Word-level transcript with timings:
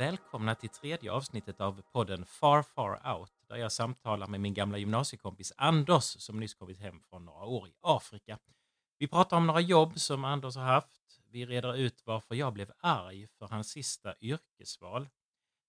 Välkomna 0.00 0.54
till 0.54 0.68
tredje 0.68 1.12
avsnittet 1.12 1.60
av 1.60 1.82
podden 1.92 2.26
Far 2.26 2.62
Far 2.62 3.16
Out 3.18 3.32
där 3.48 3.56
jag 3.56 3.72
samtalar 3.72 4.26
med 4.26 4.40
min 4.40 4.54
gamla 4.54 4.78
gymnasiekompis 4.78 5.52
Anders 5.56 6.04
som 6.04 6.40
nyss 6.40 6.54
kommit 6.54 6.78
hem 6.78 7.00
från 7.00 7.24
några 7.24 7.44
år 7.44 7.68
i 7.68 7.74
Afrika. 7.80 8.38
Vi 8.98 9.08
pratar 9.08 9.36
om 9.36 9.46
några 9.46 9.60
jobb 9.60 9.98
som 9.98 10.24
Anders 10.24 10.56
har 10.56 10.62
haft. 10.62 11.20
Vi 11.30 11.46
reder 11.46 11.76
ut 11.76 12.02
varför 12.06 12.34
jag 12.34 12.52
blev 12.52 12.72
arg 12.78 13.28
för 13.38 13.48
hans 13.48 13.70
sista 13.70 14.14
yrkesval. 14.20 15.08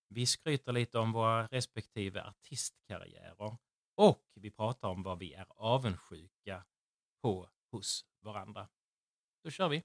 Vi 0.08 0.26
skryter 0.26 0.72
lite 0.72 0.98
om 0.98 1.12
våra 1.12 1.46
respektive 1.46 2.22
artistkarriärer 2.22 3.56
och 3.94 4.24
vi 4.34 4.50
pratar 4.50 4.88
om 4.88 5.02
vad 5.02 5.18
vi 5.18 5.34
är 5.34 5.46
avundsjuka 5.48 6.64
på 7.22 7.48
hos 7.70 8.04
varandra. 8.20 8.68
Då 9.44 9.50
kör 9.50 9.68
vi! 9.68 9.82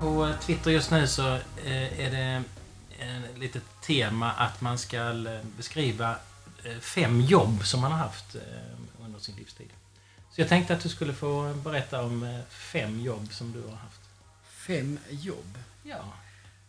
På 0.00 0.32
Twitter 0.40 0.70
just 0.70 0.90
nu 0.90 1.06
så 1.06 1.34
eh, 1.64 2.00
är 2.00 2.10
det 2.10 2.42
ett 2.98 3.38
litet 3.38 3.62
tema 3.86 4.32
att 4.32 4.60
man 4.60 4.78
ska 4.78 4.96
eh, 4.96 5.40
beskriva 5.56 6.16
eh, 6.64 6.78
fem 6.80 7.20
jobb 7.20 7.66
som 7.66 7.80
man 7.80 7.92
har 7.92 7.98
haft 7.98 8.36
under 9.04 9.18
sin 9.18 9.36
livstid. 9.36 9.68
Så 10.32 10.40
jag 10.40 10.48
tänkte 10.48 10.74
att 10.74 10.80
du 10.80 10.88
skulle 10.88 11.14
få 11.14 11.54
berätta 11.64 12.02
om 12.02 12.42
fem 12.48 13.00
jobb 13.00 13.32
som 13.32 13.52
du 13.52 13.62
har 13.62 13.76
haft. 13.76 14.00
Fem 14.50 14.98
jobb? 15.10 15.58
Ja, 15.82 16.12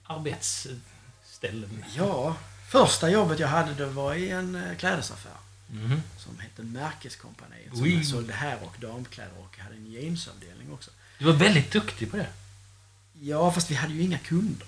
arbetsställen. 0.04 1.86
Ja, 1.96 2.36
första 2.70 3.10
jobbet 3.10 3.40
jag 3.40 3.48
hade 3.48 3.74
det 3.74 3.86
var 3.86 4.14
i 4.14 4.30
en 4.30 4.76
klädesaffär. 4.78 5.32
Mm. 5.72 6.02
Som 6.18 6.40
hette 6.40 6.62
Märkeskompaniet. 6.62 7.78
Som 7.78 8.04
sålde 8.04 8.34
herr 8.34 8.58
och 8.64 8.76
damkläder 8.82 9.32
och 9.40 9.58
hade 9.58 9.76
en 9.76 9.92
jeansavdelning 9.92 10.74
också. 10.74 10.92
Du 11.20 11.26
var 11.26 11.34
väldigt 11.34 11.72
duktig 11.72 12.12
på 12.12 12.18
det. 12.18 12.28
Ja, 13.22 13.52
fast 13.52 13.72
vi 13.72 13.76
hade 13.76 13.94
ju 13.94 14.02
inga 14.02 14.18
kunder. 14.18 14.68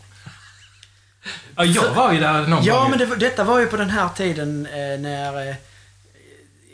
Ja, 1.55 1.66
jag 1.66 1.94
var 1.94 2.14
ju 2.14 2.19
där 2.19 2.47
någon 2.47 2.64
Ja, 2.64 2.81
gång. 2.81 2.89
men 2.89 3.00
det, 3.00 3.16
detta 3.16 3.44
var 3.44 3.59
ju 3.59 3.66
på 3.67 3.78
den 3.78 3.89
här 3.89 4.09
tiden 4.09 4.66
eh, 4.66 5.00
när 5.00 5.50
eh, 5.50 5.55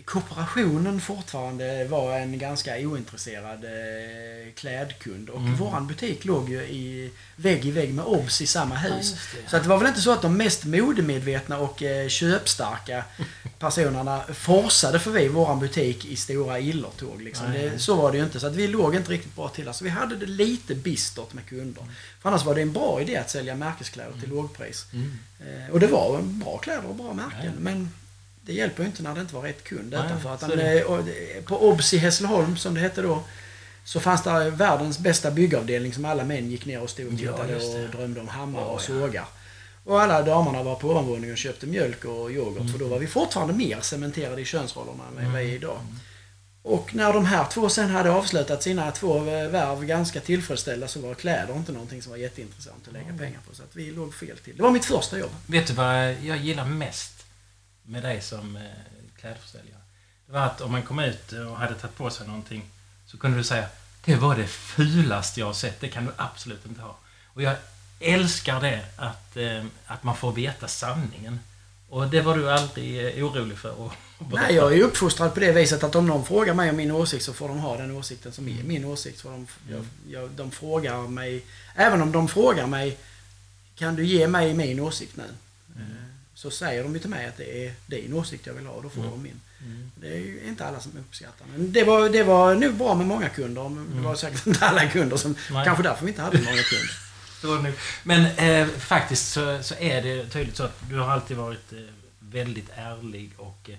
kooperationen 0.06 1.02
fortfarande 1.02 1.86
var 1.86 2.20
en 2.20 2.39
ganska 2.39 2.78
ointresserad 2.78 3.64
eh, 3.64 4.53
klädkund. 4.56 5.30
Och 5.30 5.39
mm. 5.39 5.56
våran 5.56 5.88
butik 5.88 6.25
låg 6.25 6.50
ju 6.50 6.62
i 6.62 7.12
vägg 7.36 7.66
i 7.66 7.72
vägg 7.72 7.94
med 7.94 8.06
Obs 8.06 8.42
i 8.42 8.47
samma 8.47 8.75
hus. 8.75 9.12
Ja, 9.12 9.39
det, 9.44 9.50
Så 9.50 9.59
det 9.59 9.70
var 9.70 9.78
väl 9.78 9.88
inte 9.88 10.02
så 10.02 10.12
att 10.12 10.22
de 10.22 10.38
mest 10.38 10.66
modemedvetna 10.66 11.58
och 11.58 11.84
eh, 11.84 12.08
köpstarka 12.08 13.03
personerna 13.59 14.23
forsade 14.34 15.00
förbi 15.00 15.28
våran 15.28 15.59
butik 15.59 16.06
i 16.06 16.16
stora 16.16 16.59
illertåg. 16.59 17.22
Liksom. 17.22 17.52
Det, 17.52 17.80
så 17.80 17.95
var 17.95 18.12
det 18.12 18.17
ju 18.17 18.23
inte. 18.23 18.40
Så 18.40 18.47
att 18.47 18.56
vi 18.56 18.67
låg 18.67 18.95
inte 18.95 19.12
riktigt 19.12 19.36
bra 19.36 19.50
till. 19.50 19.67
Alltså, 19.67 19.84
vi 19.84 19.90
hade 19.90 20.16
det 20.16 20.25
lite 20.25 20.75
bistert 20.75 21.34
med 21.34 21.45
kunder. 21.45 21.81
Mm. 21.81 21.94
För 22.22 22.30
annars 22.30 22.45
var 22.45 22.56
det 22.56 22.62
en 22.62 22.73
bra 22.73 23.02
idé 23.02 23.17
att 23.17 23.30
sälja 23.30 23.56
märkeskläder 23.56 24.12
till 24.12 24.23
mm. 24.23 24.36
lågpris. 24.36 24.86
Mm. 24.94 25.17
Eh, 25.40 25.73
och 25.73 25.80
det 25.80 25.88
var 25.88 26.22
bra 26.22 26.58
kläder 26.58 26.90
och 26.90 26.95
bra 26.95 27.14
märken. 27.14 27.53
Men 27.59 27.90
det 28.45 28.53
hjälper 28.53 28.83
ju 28.83 28.88
inte 28.88 29.03
när 29.03 29.16
det 29.16 29.22
inte 29.22 29.35
var 29.35 29.41
rätt 29.41 29.63
kund 29.63 29.91
Nej, 29.91 30.06
utanför. 30.06 30.35
Utan, 30.35 30.50
det, 31.06 31.45
på 31.45 31.69
Obs 31.69 31.94
i 31.94 31.97
Hässleholm, 31.97 32.57
som 32.57 32.73
det 32.73 32.79
hette 32.79 33.01
då, 33.01 33.23
så 33.83 34.00
fanns 34.00 34.23
det 34.23 34.50
världens 34.50 35.00
bästa 35.00 35.31
byggavdelning 35.31 35.94
som 35.94 36.06
alla 36.06 36.23
män 36.23 36.51
gick 36.51 36.66
ner 36.66 36.81
och 36.81 36.89
stod 36.89 37.13
och 37.13 37.19
tittade 37.19 37.59
ja, 37.59 37.84
och 37.84 37.89
drömde 37.89 38.19
om 38.19 38.28
hammare 38.28 38.66
oh, 38.66 38.69
och 38.69 38.81
sågar. 38.81 39.25
Och 39.84 40.01
alla 40.01 40.22
damerna 40.22 40.63
var 40.63 40.75
på 40.75 40.89
ovanvåningen 40.89 41.31
och 41.31 41.38
köpte 41.38 41.67
mjölk 41.67 42.05
och 42.05 42.31
yoghurt. 42.31 42.61
Mm. 42.61 42.72
För 42.72 42.79
då 42.79 42.88
var 42.88 43.00
vi 43.00 43.07
fortfarande 43.07 43.53
mer 43.53 43.81
cementerade 43.81 44.41
i 44.41 44.45
könsrollerna 44.45 45.03
än 45.11 45.17
mm. 45.17 45.34
vi 45.34 45.51
är 45.51 45.55
idag. 45.55 45.79
Mm. 45.81 46.00
Och 46.61 46.95
när 46.95 47.13
de 47.13 47.25
här 47.25 47.45
två 47.51 47.69
sen 47.69 47.89
hade 47.89 48.11
avslutat 48.11 48.63
sina 48.63 48.91
två 48.91 49.19
värv 49.19 49.85
ganska 49.85 50.19
tillfredsställda 50.19 50.88
så 50.88 51.00
var 51.00 51.13
kläder 51.13 51.55
inte 51.55 51.72
någonting 51.72 52.01
som 52.01 52.11
var 52.11 52.17
jätteintressant 52.17 52.88
att 52.88 52.94
lägga 52.94 53.05
mm. 53.05 53.17
pengar 53.17 53.39
på. 53.50 53.55
Så 53.55 53.63
att 53.63 53.75
vi 53.75 53.91
låg 53.91 54.13
fel 54.13 54.38
till. 54.38 54.57
Det 54.57 54.63
var 54.63 54.72
mitt 54.72 54.85
första 54.85 55.19
jobb. 55.19 55.31
Vet 55.47 55.67
du 55.67 55.73
vad 55.73 56.13
jag 56.13 56.38
gillar 56.38 56.66
mest 56.66 57.15
med 57.85 58.03
dig 58.03 58.22
som 58.22 58.56
eh, 58.56 58.62
klädförsäljare. 59.19 59.79
Det 60.28 60.34
var 60.34 60.41
att 60.41 60.62
om 60.62 60.72
man 60.72 60.84
kom 60.84 61.00
ut 61.00 61.31
och 61.31 61.57
hade 61.57 61.75
tagit 61.75 61.97
på 61.97 62.09
sig 62.09 62.28
någonting 62.28 62.66
så 63.06 63.18
kunde 63.18 63.38
du 63.38 63.44
säga 63.44 63.68
det 64.06 64.16
var 64.16 64.35
det 64.35 64.47
fulaste 64.47 65.40
jag 65.40 65.47
har 65.47 65.53
sett, 65.53 65.79
det 65.79 65.88
kan 65.88 66.06
du 66.06 66.12
absolut 66.16 66.66
inte 66.66 66.81
ha. 66.81 66.97
Och 67.25 67.41
jag 67.41 67.56
älskar 68.00 68.62
det, 68.62 68.85
att, 68.96 69.38
eh, 69.38 69.66
att 69.85 70.03
man 70.03 70.18
får 70.18 70.31
veta 70.31 70.68
sanningen. 70.68 71.40
Och 71.90 72.07
det 72.07 72.22
var 72.22 72.38
du 72.38 72.51
aldrig 72.51 73.18
eh, 73.18 73.25
orolig 73.25 73.57
för? 73.57 73.91
Nej, 74.31 74.56
jag 74.56 74.73
är 74.73 74.81
uppfostrad 74.81 75.34
på 75.34 75.40
det 75.40 75.52
viset 75.52 75.84
att 75.84 75.96
om 75.96 76.07
någon 76.07 76.25
frågar 76.25 76.53
mig 76.53 76.69
om 76.69 76.75
min 76.75 76.91
åsikt 76.91 77.25
så 77.25 77.34
får 77.34 77.47
de 77.47 77.59
ha 77.59 77.78
den 77.78 77.91
åsikten 77.91 78.31
som 78.31 78.47
är 78.47 78.63
min 78.63 78.85
åsikt. 78.85 79.22
För 79.22 79.31
de, 79.31 79.47
jag, 79.69 79.85
jag, 80.07 80.29
de 80.29 80.52
frågar 80.52 81.07
mig, 81.07 81.46
även 81.75 82.02
om 82.02 82.12
de 82.12 82.28
frågar 82.28 82.67
mig, 82.67 82.97
kan 83.75 83.96
du 83.96 84.06
ge 84.06 84.28
mig 84.28 84.53
min 84.53 84.79
åsikt 84.79 85.17
nu? 85.17 85.23
Mm 85.75 86.04
så 86.35 86.51
säger 86.51 86.84
de 86.84 86.94
ju 86.94 87.00
till 87.00 87.09
mig 87.09 87.25
att 87.25 87.38
det 87.38 87.66
är 87.66 87.73
din 87.88 88.13
åsikt 88.13 88.47
jag 88.47 88.53
vill 88.53 88.66
ha, 88.66 88.81
då 88.81 88.90
får 88.90 89.01
mm. 89.01 89.12
de 89.12 89.23
min. 89.23 89.41
Mm. 89.66 89.91
Det 89.96 90.07
är 90.07 90.19
ju 90.19 90.41
inte 90.47 90.66
alla 90.66 90.79
som 90.79 90.91
uppskattar. 90.97 91.46
Men 91.51 91.72
det 91.72 91.84
var, 91.84 92.09
det 92.09 92.23
var 92.23 92.56
nog 92.56 92.73
bra 92.73 92.96
med 92.96 93.07
många 93.07 93.29
kunder. 93.29 93.69
Men 93.69 93.88
det 93.96 94.01
var 94.01 94.09
mm. 94.09 94.18
säkert 94.18 94.47
inte 94.47 94.66
alla 94.66 94.90
kunder 94.90 95.18
som... 95.18 95.35
Nej. 95.51 95.66
Kanske 95.66 95.84
därför 95.84 96.06
vi 96.06 96.12
inte 96.12 96.22
hade 96.22 96.38
många 96.38 96.62
kunder. 96.63 97.73
Men 98.03 98.25
eh, 98.25 98.68
faktiskt 98.68 99.31
så, 99.31 99.63
så, 99.63 99.75
är 99.75 100.01
det 100.01 100.29
tydligt 100.29 100.56
så 100.56 100.63
att 100.63 100.79
du 100.90 101.00
har 101.00 101.09
alltid 101.12 101.38
varit 101.38 101.73
eh, 101.73 101.79
väldigt 102.19 102.69
ärlig 102.75 103.31
och 103.38 103.69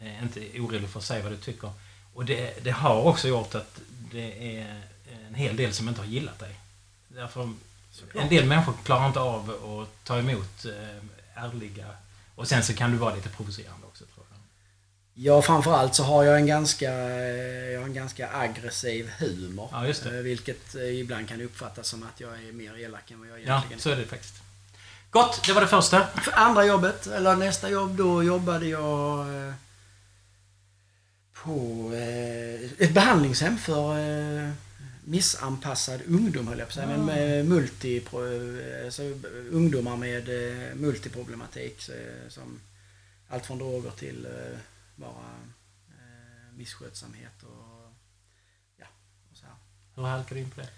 eh, 0.00 0.22
inte 0.22 0.40
orolig 0.60 0.88
för 0.88 0.98
att 0.98 1.04
säga 1.04 1.22
vad 1.22 1.32
du 1.32 1.36
tycker. 1.36 1.70
Och 2.14 2.24
det, 2.24 2.64
det, 2.64 2.70
har 2.70 3.02
också 3.02 3.28
gjort 3.28 3.54
att 3.54 3.80
det 4.12 4.58
är 4.58 4.82
en 5.28 5.34
hel 5.34 5.56
del 5.56 5.72
som 5.72 5.88
inte 5.88 6.00
har 6.00 6.08
gillat 6.08 6.38
dig. 6.38 6.54
Därför, 7.08 7.52
en 8.14 8.28
del 8.28 8.46
människor 8.46 8.74
klarar 8.84 9.06
inte 9.06 9.20
av 9.20 9.50
att 9.82 10.04
ta 10.04 10.18
emot 10.18 10.64
eh, 10.64 11.04
ärliga. 11.42 11.86
Och 12.34 12.48
sen 12.48 12.62
så 12.62 12.74
kan 12.74 12.90
du 12.90 12.96
vara 12.96 13.14
lite 13.14 13.28
provocerande 13.28 13.86
också 13.86 14.04
tror 14.04 14.26
jag. 14.30 14.38
Ja, 15.14 15.42
framförallt 15.42 15.94
så 15.94 16.02
har 16.02 16.24
jag 16.24 16.36
en 16.36 16.46
ganska, 16.46 16.92
jag 17.72 17.80
har 17.80 17.86
en 17.86 17.94
ganska 17.94 18.30
aggressiv 18.32 19.10
humor. 19.18 19.68
Ja, 19.72 19.86
just 19.86 20.04
det. 20.04 20.16
Eh, 20.16 20.22
vilket 20.22 20.74
eh, 20.74 21.00
ibland 21.00 21.28
kan 21.28 21.40
uppfattas 21.40 21.88
som 21.88 22.02
att 22.02 22.20
jag 22.20 22.32
är 22.32 22.52
mer 22.52 22.78
elak 22.78 23.10
än 23.10 23.20
vad 23.20 23.28
jag 23.28 23.40
egentligen 23.40 23.72
är. 23.72 23.72
Ja, 23.72 23.78
så 23.78 23.90
är 23.90 23.96
det 23.96 24.06
faktiskt. 24.06 24.34
Gott, 25.10 25.44
det 25.46 25.52
var 25.52 25.60
det 25.60 25.66
första. 25.66 26.06
För 26.06 26.32
andra 26.32 26.64
jobbet, 26.64 27.06
eller 27.06 27.36
nästa 27.36 27.70
jobb, 27.70 27.96
då 27.96 28.22
jobbade 28.22 28.66
jag 28.66 29.20
eh, 29.20 29.54
på 31.32 31.90
ett 32.78 32.94
behandlingshem 32.94 33.58
för 33.58 33.98
missanpassad 35.04 36.00
ungdom 36.06 36.48
höll 36.48 36.58
jag 36.58 36.68
på 36.68 36.70
att 36.70 36.74
säga. 36.74 36.86
Men 36.86 37.04
med 37.04 37.46
multi, 37.46 38.02
alltså, 38.84 39.02
ungdomar 39.50 39.96
med 39.96 40.28
eh, 40.28 40.74
multiproblematik. 40.74 41.90
Som 42.28 42.60
allt 43.28 43.46
från 43.46 43.58
droger 43.58 43.90
till 43.90 44.26
eh, 44.26 44.58
bara 44.96 45.34
eh, 45.88 46.56
misskötsamhet 46.56 47.42
och 47.42 47.92
ja, 48.76 48.86
och 49.30 49.36
så 49.36 49.46
här. 49.46 49.54
Hur 49.94 50.02
halkade 50.02 50.40
du 50.40 50.44
in 50.44 50.50
på 50.50 50.60
det? 50.60 50.68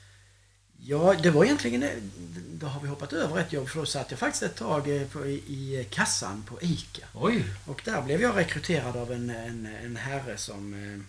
Ja, 0.87 1.15
det 1.23 1.31
var 1.31 1.45
egentligen 1.45 2.11
Då 2.53 2.67
har 2.67 2.81
vi 2.81 2.89
hoppat 2.89 3.13
över 3.13 3.39
ett 3.39 3.53
jobb 3.53 3.69
för 3.69 3.81
då 3.81 3.87
satt 3.87 4.11
jag 4.11 4.21
faktiskt 4.21 4.43
ett 4.43 4.57
tag 4.57 5.11
på, 5.13 5.27
i 5.27 5.89
kassan 5.91 6.43
på 6.43 6.59
ICA. 6.63 7.07
Oj! 7.15 7.45
Och 7.67 7.83
där 7.85 8.03
blev 8.03 8.21
jag 8.21 8.37
rekryterad 8.37 8.97
av 8.97 9.13
en, 9.13 9.31
en, 9.31 9.67
en 9.67 9.97
herre 9.97 10.37
som 10.37 10.75
Eh, 10.75 11.01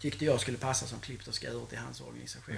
tyckte 0.00 0.24
jag 0.24 0.40
skulle 0.40 0.58
passa 0.58 0.86
som 0.86 1.00
klippt 1.00 1.28
och 1.28 1.34
skuret 1.34 1.72
i 1.72 1.76
hans 1.76 2.00
organisation. 2.00 2.54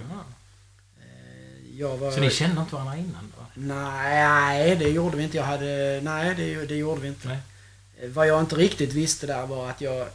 Eh, 1.81 1.99
var, 1.99 2.11
så 2.11 2.21
ni 2.21 2.31
kände 2.31 2.61
inte 2.61 2.75
varandra 2.75 2.97
innan 2.97 3.32
då? 3.37 3.47
Nej, 3.55 4.76
det 4.76 4.88
gjorde 4.88 5.17
vi 5.17 5.25
inte. 5.25 5.37
Jag 5.37 5.44
hade, 5.44 6.00
nej, 6.03 6.35
det, 6.35 6.67
det 6.67 6.76
gjorde 6.76 7.00
vi 7.00 7.09
inte. 7.09 7.29
Nej. 7.29 7.38
Eh, 8.00 8.11
vad 8.11 8.29
jag 8.29 8.41
inte 8.41 8.56
riktigt 8.56 8.93
visste 8.93 9.26
där 9.26 9.47
var 9.47 9.71
att 9.71 9.81
jag, 9.81 10.09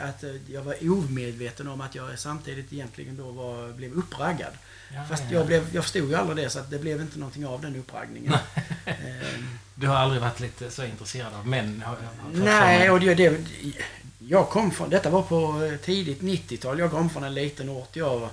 att 0.00 0.24
jag 0.46 0.62
var 0.62 0.90
omedveten 0.90 1.68
om 1.68 1.80
att 1.80 1.94
jag 1.94 2.18
samtidigt 2.18 2.72
egentligen 2.72 3.16
då 3.16 3.30
var, 3.30 3.72
blev 3.72 3.92
uppraggad. 3.92 4.52
Ja, 4.94 5.04
Fast 5.08 5.22
ja. 5.30 5.38
Jag, 5.38 5.46
blev, 5.46 5.74
jag 5.74 5.84
förstod 5.84 6.08
ju 6.08 6.14
aldrig 6.14 6.46
det 6.46 6.50
så 6.50 6.58
att 6.58 6.70
det 6.70 6.78
blev 6.78 7.00
inte 7.00 7.18
någonting 7.18 7.46
av 7.46 7.60
den 7.60 7.76
uppraggningen. 7.76 8.32
du 9.74 9.86
har 9.86 9.96
aldrig 9.96 10.22
varit 10.22 10.40
lite 10.40 10.70
så 10.70 10.84
intresserad 10.84 11.34
av 11.34 11.46
män? 11.46 11.84
Nej, 12.32 12.90
och 12.90 13.00
det, 13.00 13.14
det, 13.14 13.40
jag 14.28 14.48
kom 14.48 14.70
från, 14.70 14.90
detta 14.90 15.10
var 15.10 15.22
på 15.22 15.64
eh, 15.64 15.78
tidigt 15.78 16.20
90-tal, 16.20 16.78
jag 16.78 16.90
kom 16.90 17.10
från 17.10 17.24
en 17.24 17.34
liten 17.34 17.68
ort. 17.68 17.96
Jag, 17.96 18.28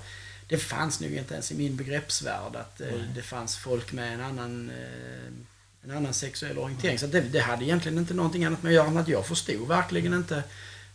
det 0.47 0.57
fanns 0.57 0.99
nog 0.99 1.11
inte 1.11 1.33
ens 1.33 1.51
i 1.51 1.55
min 1.55 1.75
begreppsvärld 1.75 2.55
att 2.55 2.81
mm. 2.81 3.01
det 3.15 3.21
fanns 3.21 3.57
folk 3.57 3.91
med 3.91 4.13
en 4.13 4.21
annan, 4.21 4.69
eh, 4.69 5.89
en 5.89 5.97
annan 5.97 6.13
sexuell 6.13 6.57
orientering. 6.57 6.99
Så 6.99 7.07
det, 7.07 7.21
det 7.21 7.39
hade 7.39 7.65
egentligen 7.65 7.97
inte 7.97 8.13
någonting 8.13 8.45
annat 8.45 8.63
med 8.63 8.69
att 8.69 8.75
göra 8.75 8.87
än 8.87 8.97
att 8.97 9.07
jag 9.07 9.25
förstod 9.25 9.67
verkligen 9.67 10.13
inte 10.13 10.43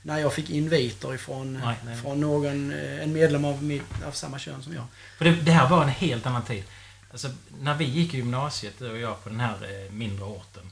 när 0.03 0.19
jag 0.19 0.35
fick 0.35 0.51
inviter 0.51 1.15
ifrån 1.15 1.61
Nej, 1.65 1.77
nej. 1.85 1.97
från 1.97 2.21
någon, 2.21 2.73
en 2.73 3.13
medlem 3.13 3.45
av, 3.45 3.63
mitt, 3.63 4.03
av 4.07 4.13
samma 4.13 4.39
kön 4.39 4.63
som 4.63 4.75
jag. 4.75 4.85
För 5.19 5.25
det, 5.25 5.31
det 5.31 5.53
här 5.53 5.69
var 5.69 5.83
en 5.83 5.89
helt 5.89 6.27
annan 6.27 6.45
tid. 6.45 6.65
Alltså, 7.11 7.31
när 7.61 7.75
vi 7.75 7.85
gick 7.85 8.15
i 8.15 8.17
gymnasiet, 8.17 8.75
du 8.79 8.91
och 8.91 8.99
jag, 8.99 9.23
på 9.25 9.29
den 9.29 9.41
här 9.41 9.89
mindre 9.91 10.25
orten. 10.25 10.71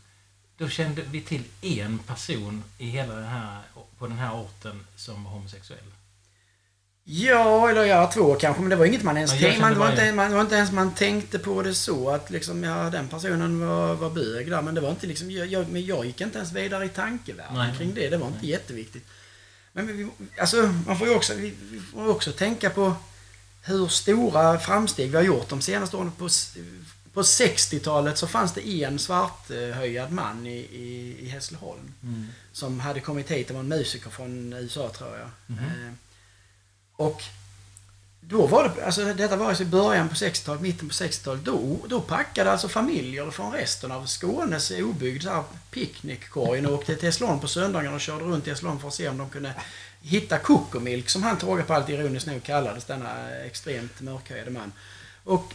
Då 0.63 0.69
kände 0.69 1.03
vi 1.11 1.21
till 1.21 1.43
en 1.61 1.99
person 1.99 2.65
i 2.79 2.87
hela 2.87 3.15
den 3.15 3.25
här, 3.25 3.61
på 3.99 4.07
den 4.07 4.19
här 4.19 4.35
orten 4.35 4.87
som 4.97 5.25
var 5.25 5.31
homosexuell. 5.31 5.93
Ja, 7.05 7.71
eller 7.71 7.85
ja, 7.85 8.11
två 8.15 8.35
kanske, 8.35 8.63
men 8.63 8.71
det 8.71 8.77
var 8.77 8.85
inget 8.85 9.03
man 9.03 9.17
ens 9.17 9.33
Ja, 9.35 9.41
tänkte. 9.41 9.61
Man, 9.61 9.79
var 9.79 9.91
inte, 9.91 10.13
man, 10.13 10.33
var 10.33 10.41
inte 10.41 10.55
ens 10.55 10.73
man 10.73 10.95
tänkte 10.95 11.39
på 11.39 11.63
det 11.63 11.75
så 11.75 12.11
att 12.11 12.31
liksom, 12.31 12.65
ja, 12.65 12.91
den 12.91 13.09
personen 13.09 13.67
var, 13.67 13.95
var 13.95 14.11
bög 14.11 14.51
där. 14.51 14.63
Men 14.63 14.75
det 14.75 14.81
var 14.81 14.91
inte 14.91 15.07
liksom, 15.07 15.31
jag, 15.31 15.47
jag, 15.47 15.69
men 15.69 15.87
jag 15.87 16.07
gick 16.07 16.21
inte 16.21 16.39
ens 16.39 16.53
vidare 16.53 16.85
i 16.85 16.89
tankevärlden 16.89 17.55
Nej. 17.55 17.77
kring 17.79 17.95
det. 17.95 18.09
Det 18.09 18.17
var 18.17 18.27
inte 18.27 18.47
jätteviktigt. 18.47 19.07
Men 19.73 19.87
vi, 19.87 20.09
alltså, 20.41 20.75
man 20.87 20.99
får 20.99 21.09
ju 21.09 21.15
också, 21.15 21.35
vi, 21.35 21.55
vi 21.71 21.81
får 21.81 22.09
också 22.09 22.33
tänka 22.33 22.71
på 22.71 22.95
hur 23.63 23.89
stora 23.89 24.59
framsteg 24.59 25.11
vi 25.11 25.17
har 25.17 25.25
gjort 25.25 25.49
de 25.49 25.61
senaste 25.61 25.97
åren. 25.97 26.13
På, 26.19 26.29
på 27.13 27.23
60-talet 27.23 28.19
så 28.19 28.27
fanns 28.27 28.53
det 28.53 28.69
en 28.69 28.99
svarthöjad 28.99 30.13
man 30.13 30.47
i, 30.47 30.59
i, 30.59 31.17
i 31.21 31.29
Hässleholm 31.29 31.95
som 32.53 32.81
hade 32.81 33.01
kommit 33.01 33.31
hit. 33.31 33.49
Det 33.49 33.55
var 33.55 33.61
en 33.61 33.69
musiker 33.69 34.11
från 34.11 34.53
USA 34.53 34.89
tror 34.89 35.19
jag. 35.19 35.29
Mhm. 35.47 35.59
Eh, 35.59 35.93
och 36.97 37.23
då 38.21 38.47
var 38.47 38.65
det, 38.69 38.85
alltså 38.85 39.05
detta 39.05 39.37
var 39.37 39.49
alltså 39.49 39.63
i 39.63 39.67
början 39.67 40.09
på 40.09 40.15
60-talet, 40.15 40.63
mitten 40.63 40.89
på 40.89 40.95
60-talet. 40.95 41.45
Då, 41.45 41.79
då 41.89 42.01
packade 42.01 42.53
alltså 42.53 42.69
familjer 42.69 43.31
från 43.31 43.53
resten 43.53 43.93
av 43.93 44.07
Skånes 44.07 44.71
här 44.71 45.45
picknickkorgen 45.71 46.67
och 46.67 46.73
åkte 46.73 46.97
till 46.97 47.09
Hässleholm 47.09 47.41
på 47.41 47.49
söndagarna 47.49 47.95
och 47.95 48.01
körde 48.01 48.25
runt 48.25 48.47
i 48.47 48.51
Hässleholm 48.51 48.81
för 48.81 48.89
att 48.89 48.95
se 48.95 49.09
om 49.09 49.19
de 49.19 49.31
kunde 49.31 49.55
hitta 50.03 50.39
Cocomilk 50.39 51.09
som 51.09 51.23
han 51.23 51.37
till 51.37 51.49
råga 51.49 51.63
på 51.63 51.75
allt 51.75 51.89
ironiskt 51.89 52.27
nog 52.27 52.43
kallades, 52.43 52.85
denna 52.85 53.31
extremt 53.31 54.01
mörkhyade 54.01 54.51
man. 54.51 54.73
Och 55.25 55.55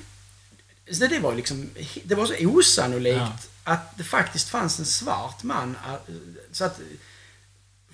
så 0.91 1.07
det 1.07 1.19
var 1.19 1.35
liksom, 1.35 1.69
det 2.03 2.15
var 2.15 2.25
så 2.25 2.33
osannolikt 2.47 3.17
Ja. 3.17 3.31
att 3.63 3.97
det 3.97 4.03
faktiskt 4.03 4.49
fanns 4.49 4.79
en 4.79 4.85
svart 4.85 5.43
man. 5.43 5.77
äh, 5.87 6.13
Så 6.51 6.63
att 6.65 6.79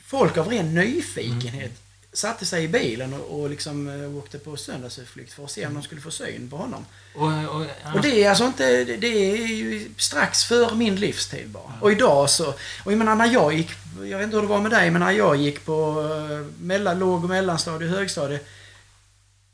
folk 0.06 0.38
av 0.38 0.48
ren 0.48 0.74
nyfikenhet 0.74 1.72
satte 2.14 2.46
sig 2.46 2.64
i 2.64 2.68
bilen 2.68 3.14
och, 3.14 3.40
och 3.42 3.50
liksom 3.50 3.90
äh, 4.04 4.18
åkte 4.18 4.40
på 4.40 4.58
söndagsutflykt 4.58 5.34
för 5.34 5.44
att 5.44 5.52
se 5.52 5.68
om 5.68 5.74
de 5.74 5.84
skulle 5.84 6.02
få 6.02 6.12
syn 6.12 6.50
på 6.50 6.58
honom. 6.58 6.86
Och, 7.16 7.28
och, 7.56 7.66
Och 7.96 8.02
det 8.02 8.24
är 8.24 8.30
alltså 8.30 8.46
inte, 8.46 8.84
det- 8.84 9.08
är 9.08 9.46
ju 9.48 9.90
strax 9.98 10.44
för 10.44 10.76
min 10.76 10.96
livstid 10.96 11.50
bara. 11.50 11.74
Och 11.82 11.92
idag 11.92 12.30
så, 12.30 12.48
och 12.84 12.92
jag 12.92 12.98
menar 12.98 13.16
när 13.16 13.26
jag 13.34 13.54
gick, 13.54 13.70
jag 13.98 14.18
vet 14.18 14.24
inte 14.26 14.36
hur 14.38 14.42
det 14.42 14.48
var 14.48 14.62
med 14.62 14.72
dig, 14.72 14.92
men 14.92 15.00
när 15.00 15.12
jag 15.12 15.36
gick 15.36 15.66
på 15.66 16.02
eh, 16.32 16.62
mellan, 16.64 17.00
låg 17.00 17.24
och 17.24 17.30
mellanstadie 17.30 17.88
och 17.90 17.96
högstadie. 17.98 18.40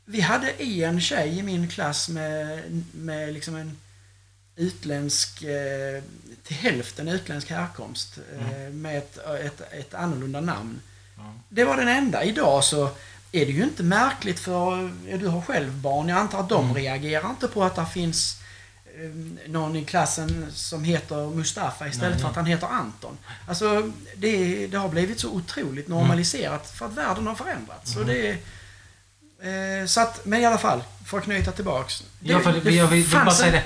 Vi 0.04 0.20
hade 0.20 0.50
en 0.50 1.00
tjej 1.00 1.38
i 1.38 1.42
min 1.42 1.68
klass 1.68 2.08
med, 2.08 2.62
med 2.92 3.32
liksom 3.34 3.56
en 3.56 3.76
utländsk, 4.56 5.42
eh, 5.42 6.02
till 6.42 6.56
hälften 6.56 7.08
utländsk 7.08 7.50
härkomst. 7.50 8.18
Eh, 8.40 8.72
med 8.72 8.98
ett, 8.98 9.18
ett, 9.44 9.60
ett 9.72 9.94
annorlunda 9.94 10.40
namn. 10.40 10.80
Ja. 11.16 11.34
Det 11.48 11.64
var 11.64 11.76
den 11.76 11.88
enda. 11.88 12.24
Idag 12.24 12.64
så 12.64 12.84
är 13.32 13.46
det 13.46 13.52
ju 13.52 13.62
inte 13.62 13.82
märkligt 13.82 14.40
för, 14.40 14.92
du 15.18 15.26
har 15.26 15.42
själv 15.42 15.72
barn, 15.72 16.08
jag 16.08 16.18
antar 16.18 16.40
att 16.40 16.48
de 16.48 16.64
Mm. 16.64 16.76
reagerar 16.76 17.30
inte 17.30 17.48
på 17.48 17.64
att 17.64 17.76
det 17.76 17.86
finns 17.94 18.36
eh, 18.98 19.50
någon 19.50 19.76
i 19.76 19.84
klassen 19.84 20.46
som 20.52 20.84
heter 20.84 21.30
Mustafa 21.30 21.88
istället 21.88 22.12
Nej, 22.12 22.20
för 22.20 22.28
att 22.28 22.36
han 22.36 22.46
heter 22.46 22.66
Anton. 22.66 23.18
Alltså, 23.48 23.92
det, 24.16 24.66
det 24.66 24.76
har 24.78 24.88
blivit 24.88 25.20
så 25.20 25.30
otroligt 25.30 25.88
normaliserat 25.88 26.70
för 26.70 26.86
att 26.86 26.92
världen 26.94 27.26
har 27.26 27.34
förändrats. 27.34 27.96
Mm. 27.96 28.08
Och 28.08 28.14
det, 28.14 28.36
eh, 29.42 29.86
så 29.86 30.00
att, 30.00 30.24
men 30.24 30.40
i 30.40 30.46
alla 30.46 30.58
fall, 30.58 30.82
för 31.06 31.18
att 31.18 31.24
knyta 31.24 31.52
tillbaks. 31.52 32.02
Det, 32.20 32.32
Ja, 32.32 32.40
för 32.40 32.52
det, 32.52 32.70
jag 32.70 32.86
vill, 32.86 33.08
bara 33.12 33.30
säga 33.30 33.52
det. 33.52 33.62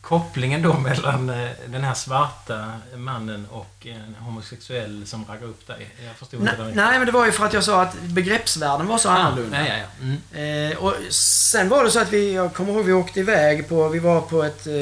Kopplingen 0.00 0.62
då 0.62 0.78
mellan 0.78 1.30
eh, 1.30 1.50
den 1.66 1.84
här 1.84 1.94
svarta 1.94 2.72
mannen 2.96 3.46
och 3.50 3.86
en 3.86 4.14
homosexuell 4.14 5.06
som 5.06 5.24
raggar 5.24 5.46
upp 5.46 5.66
dig. 5.66 5.90
Jag 6.06 6.16
förstod 6.16 6.40
inte 6.40 6.56
Nej, 6.58 6.66
det. 6.66 6.74
nej, 6.74 6.98
men 6.98 7.06
det 7.06 7.12
var 7.12 7.26
ju 7.26 7.32
för 7.32 7.46
att 7.46 7.52
jag 7.52 7.64
sa 7.64 7.82
att 7.82 8.00
begreppsvärlden 8.00 8.86
var 8.86 8.98
så 8.98 9.08
annorlunda. 9.08 9.66
Ja, 9.68 9.76
ja, 9.76 9.78
ja. 9.78 10.06
Mm. 10.32 10.72
Eh, 10.72 10.78
och 10.78 10.94
sen 11.12 11.68
var 11.68 11.84
det 11.84 11.90
så 11.90 12.00
att 12.00 12.12
vi, 12.12 12.34
jag 12.34 12.54
kommer 12.54 12.72
ihåg 12.72 12.84
vi 12.84 12.92
åkte 12.92 13.20
iväg 13.20 13.68
på, 13.68 13.88
vi 13.88 13.98
var 13.98 14.20
på 14.20 14.42
ett, 14.42 14.66
eh, 14.66 14.72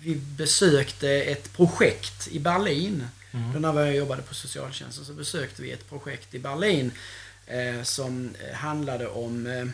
vi 0.00 0.14
besökte 0.14 1.08
ett 1.08 1.56
projekt 1.56 2.28
i 2.28 2.38
Berlin. 2.38 3.08
Mm. 3.32 3.52
Då 3.52 3.72
när 3.72 3.84
jag 3.84 3.96
jobbade 3.96 4.22
på 4.22 4.34
socialtjänsten 4.34 5.04
så 5.04 5.12
besökte 5.12 5.62
vi 5.62 5.72
ett 5.72 5.88
projekt 5.88 6.34
i 6.34 6.38
Berlin 6.38 6.92
eh, 7.48 7.82
som 7.82 8.34
eh, 8.40 8.56
handlade 8.56 9.08
om 9.08 9.46
eh, 9.46 9.66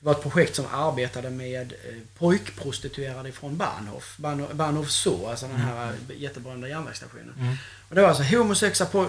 det 0.00 0.06
var 0.06 0.12
ett 0.12 0.22
projekt 0.22 0.56
som 0.56 0.66
arbetade 0.72 1.30
med 1.30 1.72
eh, 1.72 1.94
pojkprostituerade 2.18 3.32
från 3.32 3.56
Bahnhof. 3.56 4.16
Bahnhof, 4.16 4.52
Bahnhof 4.52 4.90
Zoo, 4.90 5.26
alltså 5.26 5.46
den 5.46 5.56
här 5.56 5.92
eh, 6.08 6.20
jätteberömda 6.20 6.68
järnvägsstationen. 6.68 7.34
Mm. 7.38 7.54
Och 7.88 7.94
det 7.94 8.00
var 8.00 8.08
alltså 8.08 8.36
homosexuella, 8.36 9.06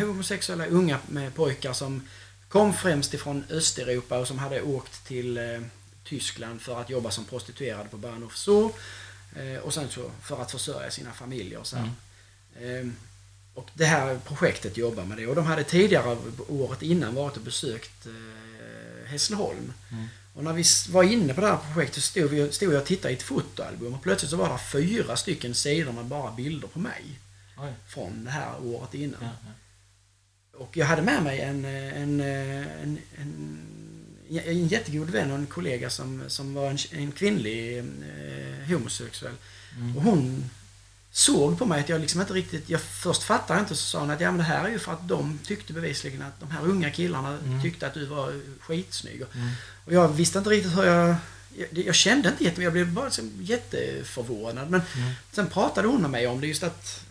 homosexuella 0.00 0.66
unga 0.66 0.98
med 1.08 1.34
pojkar 1.34 1.72
som 1.72 2.08
kom 2.48 2.74
främst 2.74 3.14
ifrån 3.14 3.44
Östeuropa 3.50 4.18
och 4.18 4.28
som 4.28 4.38
hade 4.38 4.62
åkt 4.62 5.06
till 5.06 5.38
eh, 5.38 5.60
Tyskland 6.04 6.62
för 6.62 6.80
att 6.80 6.90
jobba 6.90 7.10
som 7.10 7.24
prostituerade 7.24 7.88
på 7.88 7.96
Bahnhof 7.96 8.36
Zoo. 8.36 8.72
Eh, 9.36 9.62
och 9.62 9.74
sen 9.74 9.88
så 9.88 10.10
för 10.22 10.42
att 10.42 10.50
försörja 10.50 10.90
sina 10.90 11.12
familjer. 11.12 11.58
Och, 11.58 11.66
så 11.66 11.76
här. 11.76 11.90
Ehm, 12.60 12.96
och 13.54 13.70
det 13.74 13.84
här 13.84 14.18
projektet 14.24 14.76
jobbar 14.76 15.04
med 15.04 15.18
det. 15.18 15.26
Och 15.26 15.34
de 15.34 15.46
hade 15.46 15.64
tidigare 15.64 16.16
året 16.48 16.82
innan 16.82 17.14
varit 17.14 17.36
och 17.36 17.42
besökt 17.42 18.06
eh, 18.06 19.10
Hässleholm. 19.10 19.72
Mm. 19.90 20.06
Och 20.34 20.44
när 20.44 20.52
vi 20.52 20.64
var 20.90 21.02
inne 21.02 21.34
på 21.34 21.40
det 21.40 21.46
här 21.46 21.58
projektet 21.74 22.02
stod, 22.02 22.30
vi, 22.30 22.52
stod 22.52 22.72
jag 22.72 22.80
och 22.80 22.86
tittade 22.86 23.14
i 23.14 23.16
ett 23.16 23.22
fotoalbum 23.22 23.94
och 23.94 24.02
plötsligt 24.02 24.30
så 24.30 24.36
var 24.36 24.52
det 24.52 24.58
fyra 24.58 25.16
stycken 25.16 25.54
sidor 25.54 25.92
med 25.92 26.04
bara 26.04 26.32
bilder 26.32 26.68
på 26.68 26.78
mig 26.78 27.02
Oj. 27.58 27.72
från 27.88 28.24
det 28.24 28.30
här 28.30 28.64
året 28.64 28.94
innan. 28.94 29.20
Ja, 29.22 29.28
ja. 29.44 29.50
Och 30.58 30.76
jag 30.76 30.86
hade 30.86 31.02
med 31.02 31.22
mig 31.22 31.40
en, 31.40 31.64
en, 31.64 32.20
en, 32.20 32.98
en, 33.16 33.58
en 34.28 34.68
jättegod 34.68 35.10
vän 35.10 35.30
och 35.30 35.38
en 35.38 35.46
kollega 35.46 35.90
som, 35.90 36.22
som 36.28 36.54
var 36.54 36.70
en, 36.70 36.78
en 36.92 37.12
kvinnlig 37.12 37.78
eh, 37.78 38.68
homosexuell. 38.68 39.34
Mm. 39.76 39.96
Och 39.96 40.02
hon 40.02 40.50
såg 41.12 41.58
på 41.58 41.64
mig 41.66 41.80
att 41.80 41.88
jag 41.88 42.00
liksom 42.00 42.20
inte 42.20 42.32
riktigt... 42.32 42.70
Jag 42.70 42.80
först 42.80 43.22
fattade 43.22 43.60
inte 43.60 43.76
så 43.76 43.82
sa 43.86 43.98
hon 44.00 44.10
att 44.10 44.20
ja, 44.20 44.30
men 44.30 44.38
det 44.38 44.44
här 44.44 44.64
är 44.64 44.68
ju 44.68 44.78
för 44.78 44.92
att 44.92 45.08
de 45.08 45.38
tyckte 45.44 45.72
bevisligen 45.72 46.22
att 46.22 46.40
de 46.40 46.50
här 46.50 46.62
unga 46.64 46.90
killarna 46.90 47.28
Mm. 47.44 47.62
tyckte 47.62 47.86
att 47.86 47.94
du 47.94 48.06
var 48.06 48.40
skitsnygg. 48.60 49.22
Mm. 49.34 49.48
och 49.84 49.92
jag 49.92 50.08
visste 50.08 50.38
inte 50.38 50.50
riktigt 50.50 50.76
hur 50.76 50.84
jag... 50.84 51.14
Jag, 51.56 51.84
jag 51.86 51.94
kände 51.94 52.28
inte 52.28 52.44
jättemycket, 52.44 52.64
jag 52.64 52.72
blev 52.72 52.92
bara 52.92 53.04
liksom 53.04 53.30
jätteförvånad. 53.40 54.70
Men 54.70 54.82
Mm. 54.96 55.10
sen 55.32 55.46
pratade 55.46 55.88
hon 55.88 56.00
med 56.02 56.10
mig 56.10 56.26
om 56.26 56.40
det 56.40 56.46
just 56.46 56.62
att 56.62 57.04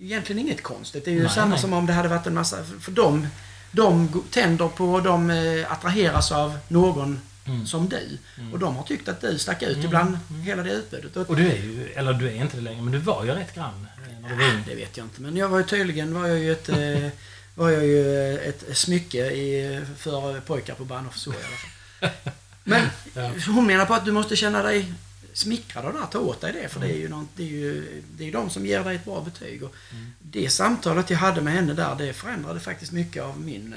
egentligen 0.00 0.38
inget 0.42 0.62
konstigt. 0.62 1.04
Det 1.04 1.10
är 1.10 1.14
ju 1.14 1.22
Nej, 1.22 1.30
samma 1.34 1.50
nej. 1.50 1.58
som 1.58 1.72
om 1.72 1.86
det 1.86 1.92
hade 1.92 2.08
varit 2.08 2.26
en 2.26 2.34
massa... 2.34 2.56
För, 2.80 2.92
de, 2.92 3.26
de 3.70 4.08
tänder 4.30 4.68
på, 4.68 5.00
de 5.00 5.30
eh, 5.30 5.72
attraheras 5.72 6.32
av 6.32 6.58
någon 6.68 7.20
Mm. 7.48 7.66
som 7.66 7.88
du. 7.88 8.18
Mm. 8.38 8.52
Och 8.52 8.58
de 8.58 8.76
har 8.76 8.82
tyckt 8.84 9.08
att 9.08 9.20
du 9.20 9.38
stack 9.38 9.62
ut 9.62 9.72
Mm, 9.76 9.86
ibland 9.86 10.18
mm. 10.30 10.42
hela 10.42 10.62
det 10.62 10.70
utbudet. 10.72 11.16
Och, 11.16 11.36
du 11.36 11.48
är 11.50 11.56
ju, 11.56 11.92
eller 11.94 12.12
du 12.12 12.28
är 12.28 12.34
inte 12.34 12.56
det 12.56 12.62
längre, 12.62 12.82
men 12.82 12.92
du 12.92 12.98
var 12.98 13.24
ju 13.24 13.30
rätt 13.30 13.54
grann 13.54 13.86
eh, 14.06 14.20
när 14.22 14.28
du 14.28 14.34
var 14.34 14.42
Ja, 14.42 14.52
ung. 14.54 14.62
det 14.66 14.74
vet 14.74 14.96
jag 14.96 15.06
inte. 15.06 15.22
Men 15.22 15.36
jag 15.36 15.48
var 15.48 15.58
ju 15.58 15.64
tydligen 15.64 16.14
var 16.14 16.26
jag 16.28 16.38
ju 16.38 16.52
ett, 16.52 16.68
eh, 16.68 17.08
var 17.54 17.70
jag 17.70 17.86
ju 17.86 18.38
ett 18.38 18.64
smycke 18.72 19.18
i, 19.30 19.80
för 19.98 20.40
pojkar 20.40 20.74
på 20.74 20.84
Bahnhof 20.84 21.16
Zoo 21.18 21.32
i 21.32 21.36
alla 21.36 22.10
fall. 22.10 22.32
Men 22.64 22.86
Ja. 23.14 23.30
hon 23.46 23.66
menar 23.66 23.86
på 23.86 23.94
att 23.94 24.04
du 24.04 24.12
måste 24.12 24.36
känna 24.36 24.62
dig 24.62 24.92
smickrad 25.32 25.84
av 25.84 25.92
det 25.92 25.98
här, 25.98 26.06
ta 26.06 26.18
åt 26.18 26.40
dig 26.40 26.52
det. 26.52 26.68
För 26.68 26.80
det 26.80 26.86
är 26.86 26.96
ju, 26.96 27.08
något, 27.08 27.28
det 27.36 27.42
är 27.42 27.46
ju 27.48 28.02
det 28.16 28.28
är 28.28 28.32
de 28.32 28.50
som 28.50 28.66
ger 28.66 28.84
dig 28.84 28.96
ett 28.96 29.04
bra 29.04 29.20
betyg. 29.20 29.62
Och 29.62 29.74
Mm. 29.92 30.12
Det 30.22 30.50
samtalet 30.50 31.10
jag 31.10 31.18
hade 31.18 31.40
med 31.40 31.52
henne 31.54 31.74
där, 31.74 31.94
det 31.98 32.12
förändrade 32.12 32.60
faktiskt 32.60 32.92
mycket 32.92 33.22
av 33.22 33.40
min... 33.40 33.74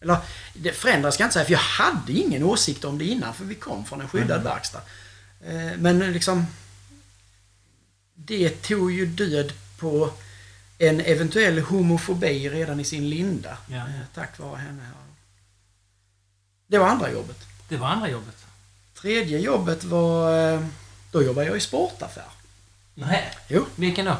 Eller 0.00 0.16
det 0.54 0.72
förändrade 0.72 1.12
ska 1.12 1.22
jag 1.22 1.26
inte 1.26 1.32
säga, 1.34 1.44
för 1.44 1.52
jag 1.52 1.58
hade 1.58 2.12
ingen 2.12 2.42
åsikt 2.42 2.84
om 2.84 2.98
det 2.98 3.04
innan, 3.04 3.34
för 3.34 3.44
vi 3.44 3.54
kom 3.54 3.84
från 3.84 4.00
en 4.00 4.08
skyddad 4.08 4.40
Mm. 4.40 4.44
verkstad. 4.44 4.80
Eh, 5.46 5.76
Men 5.78 5.98
liksom... 5.98 6.46
Det 8.14 8.62
tog 8.62 8.92
ju 8.92 9.06
död 9.06 9.52
på 9.78 10.12
en 10.78 11.00
eventuell 11.00 11.58
homofobi 11.58 12.48
redan 12.48 12.80
i 12.80 12.84
sin 12.84 13.10
linda. 13.10 13.58
Ja. 13.68 13.76
eh, 13.76 13.84
Tack 14.14 14.38
vare 14.38 14.56
henne. 14.56 14.90
Det 16.66 16.78
var 16.78 16.86
andra 16.88 17.12
jobbet. 17.12 17.36
Det 17.68 17.76
var 17.76 17.88
andra 17.88 18.08
jobbet. 18.10 18.36
Tredje 18.94 19.38
jobbet 19.38 19.84
var... 19.84 20.38
eh, 20.54 20.66
Då 21.12 21.22
jobbade 21.22 21.46
jag 21.46 21.56
i 21.56 21.60
sportaffär. 21.60 22.24
Nej. 22.94 23.32
Jo. 23.48 23.66
Vilken 23.76 24.04
då? 24.06 24.16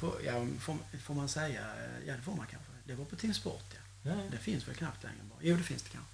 På, 0.00 0.14
ja, 0.26 0.46
får, 0.60 0.76
får 1.04 1.14
man 1.14 1.28
säga? 1.28 1.60
Ja, 2.06 2.12
det 2.16 2.22
får 2.22 2.32
man 2.32 2.46
kanske. 2.50 2.70
Det 2.84 2.94
var 2.94 3.04
på 3.04 3.16
Team 3.16 3.34
Sport, 3.34 3.64
ja. 3.70 3.79
Ja, 4.02 4.12
Det 4.30 4.38
finns 4.38 4.68
väl 4.68 4.74
knappt 4.74 5.02
längre 5.02 5.18
bara. 5.30 5.38
Jo, 5.42 5.56
det 5.56 5.62
finns 5.62 5.82
det 5.82 5.88
kanske. 5.88 6.12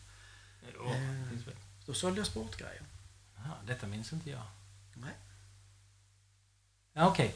Jo, 0.75 0.85
Eh. 0.91 1.01
det 1.25 1.31
finns 1.31 1.47
väl. 1.47 1.55
Då 1.87 1.95
sålde 1.95 2.21
jag 2.21 2.27
sportgrejer. 2.27 2.83
Jaha, 3.37 3.55
detta 3.67 3.87
minns 3.87 4.13
inte 4.13 4.31
jag. 4.31 4.43
Nej. 4.95 5.15
Ja, 6.93 7.09
okej. 7.09 7.35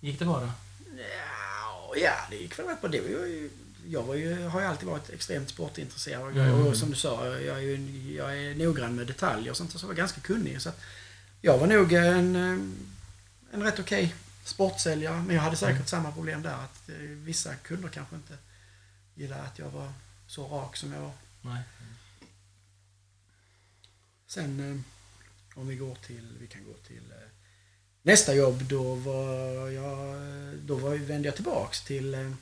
Gick 0.00 0.18
det 0.18 0.24
bra 0.24 0.40
då? 0.40 0.50
Ja, 0.98 1.92
ja, 1.96 2.14
det 2.30 2.36
gick 2.36 2.58
väl 2.58 2.66
rätt 2.66 2.80
bra. 2.80 2.90
Det 2.90 3.00
var 3.00 3.08
ju, 3.08 3.50
jag 3.86 4.02
var 4.02 4.14
ju, 4.14 4.46
har 4.46 4.60
ju 4.60 4.66
alltid 4.66 4.88
varit 4.88 5.10
extremt 5.10 5.48
sportintresserad. 5.48 6.36
Mm. 6.36 6.66
Och 6.66 6.76
som 6.76 6.90
du 6.90 6.96
sa, 6.96 7.26
jag 7.26 7.56
är, 7.56 7.60
ju, 7.60 7.76
jag 8.16 8.38
är 8.38 8.54
noggrann 8.54 8.94
med 8.96 9.06
detaljer 9.06 9.50
och 9.50 9.56
sånt. 9.56 9.72
Så 9.72 9.78
jag 9.84 9.88
var 9.88 9.94
ganska 9.94 10.20
kunnig. 10.20 10.62
Så 10.62 10.70
jag 11.40 11.58
var 11.58 11.66
nog 11.66 11.92
en, 11.92 12.36
eh, 12.36 12.58
en 13.54 13.62
rätt 13.62 13.78
okej 13.78 14.14
sportsäljare. 14.44 15.22
Men 15.22 15.36
jag 15.36 15.42
hade 15.42 15.56
säkert 15.56 15.74
Mm. 15.76 15.86
samma 15.86 16.12
problem 16.12 16.42
där. 16.42 16.54
Att 16.54 16.88
eh, 16.88 16.94
vissa 16.98 17.54
kunder 17.54 17.88
kanske 17.88 18.16
inte 18.16 18.38
gillade 19.14 19.42
att 19.42 19.58
jag 19.58 19.70
var 19.70 19.92
så 20.26 20.48
rak 20.48 20.76
som 20.76 20.92
jag 20.92 21.00
var. 21.00 21.12
Nej. 21.42 21.62
Sen 24.26 24.60
eh, 24.60 24.80
om 25.54 25.68
vi 25.68 25.76
går 25.76 25.94
till, 25.94 26.36
vi 26.40 26.46
kan 26.46 26.64
gå 26.64 26.72
till 26.72 27.10
eh, 27.10 27.28
nästa 28.02 28.34
jobb. 28.34 28.64
Då 28.64 28.94
var 28.94 29.68
jag, 29.68 30.16
då 30.58 30.76
var, 30.76 30.96
vände 30.96 31.28
jag 31.28 31.34
tillbaks 31.34 31.84
till, 31.84 32.14
eh, 32.14 32.32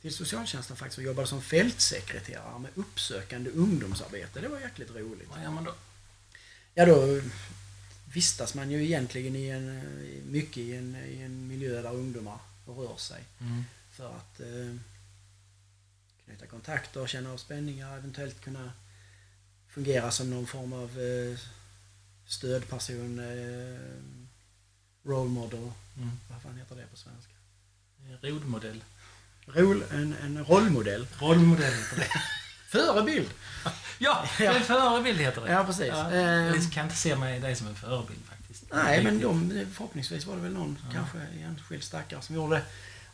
till 0.00 0.14
socialtjänsten 0.14 0.76
faktiskt 0.76 0.98
och 0.98 1.04
jobbade 1.04 1.28
som 1.28 1.42
fältsekreterare 1.42 2.58
med 2.58 2.70
uppsökande 2.74 3.50
ungdomsarbete. 3.50 4.40
Det 4.40 4.48
var 4.48 4.60
jäkligt 4.60 4.90
roligt. 4.90 5.28
Vad 5.30 5.42
gör 5.42 5.50
man 5.50 5.64
då? 5.64 5.74
Ja, 6.74 6.86
då 6.86 7.20
vistas 8.12 8.54
man 8.54 8.70
ju 8.70 8.84
egentligen 8.84 9.36
i 9.36 9.48
en, 9.48 9.78
eh, 9.78 10.24
mycket 10.24 10.56
i 10.56 10.76
en, 10.76 10.96
i 10.96 11.20
en 11.20 11.48
miljö 11.48 11.82
där 11.82 11.94
ungdomar 11.94 12.38
rör 12.66 12.96
sig. 12.96 13.24
Mm. 13.40 13.64
För 13.90 14.16
att 14.16 14.40
eh, 14.40 14.76
knyta 16.30 16.46
kontakter, 16.46 17.06
känna 17.06 17.32
av 17.32 17.36
spänningar, 17.36 17.96
eventuellt 17.98 18.40
kunna 18.40 18.72
fungera 19.68 20.10
som 20.10 20.30
någon 20.30 20.46
form 20.46 20.72
av 20.72 20.90
eh, 21.00 21.38
stödperson, 22.26 23.18
eh, 23.18 25.08
role 25.08 25.30
model. 25.30 25.58
Mm. 25.96 26.10
Vad 26.30 26.42
fan 26.42 26.56
heter 26.58 26.76
det 26.76 26.86
på 26.86 26.96
svenska? 26.96 27.32
Rodmodell. 28.22 28.84
Rol, 29.46 29.84
en, 29.90 30.16
en 30.22 30.44
rollmodell. 30.44 31.06
Rollmodell 31.18 31.72
heter 31.74 31.96
det. 31.96 32.08
Förebild! 32.68 33.30
Ja, 34.02 34.28
är 34.38 34.54
en 34.54 34.62
förebild 34.62 35.20
heter 35.20 35.40
det. 35.40 35.52
Ja, 35.52 35.64
precis. 35.64 35.86
Ja, 35.86 36.10
Eh, 36.12 36.20
jag 36.20 36.72
kan 36.72 36.84
inte 36.84 36.96
se 36.96 37.16
mig 37.16 37.40
dig 37.40 37.56
som 37.56 37.66
en 37.66 37.74
förebild 37.74 38.20
faktiskt. 38.24 38.64
Nej, 38.72 39.04
men 39.04 39.20
de, 39.20 39.66
förhoppningsvis 39.74 40.26
var 40.26 40.36
det 40.36 40.42
väl 40.42 40.52
någon, 40.52 40.78
Ja. 40.84 40.92
kanske 40.92 41.18
enskild 41.18 41.82
stackare 41.82 42.22
som 42.22 42.34
gjorde 42.34 42.56
det. 42.56 42.62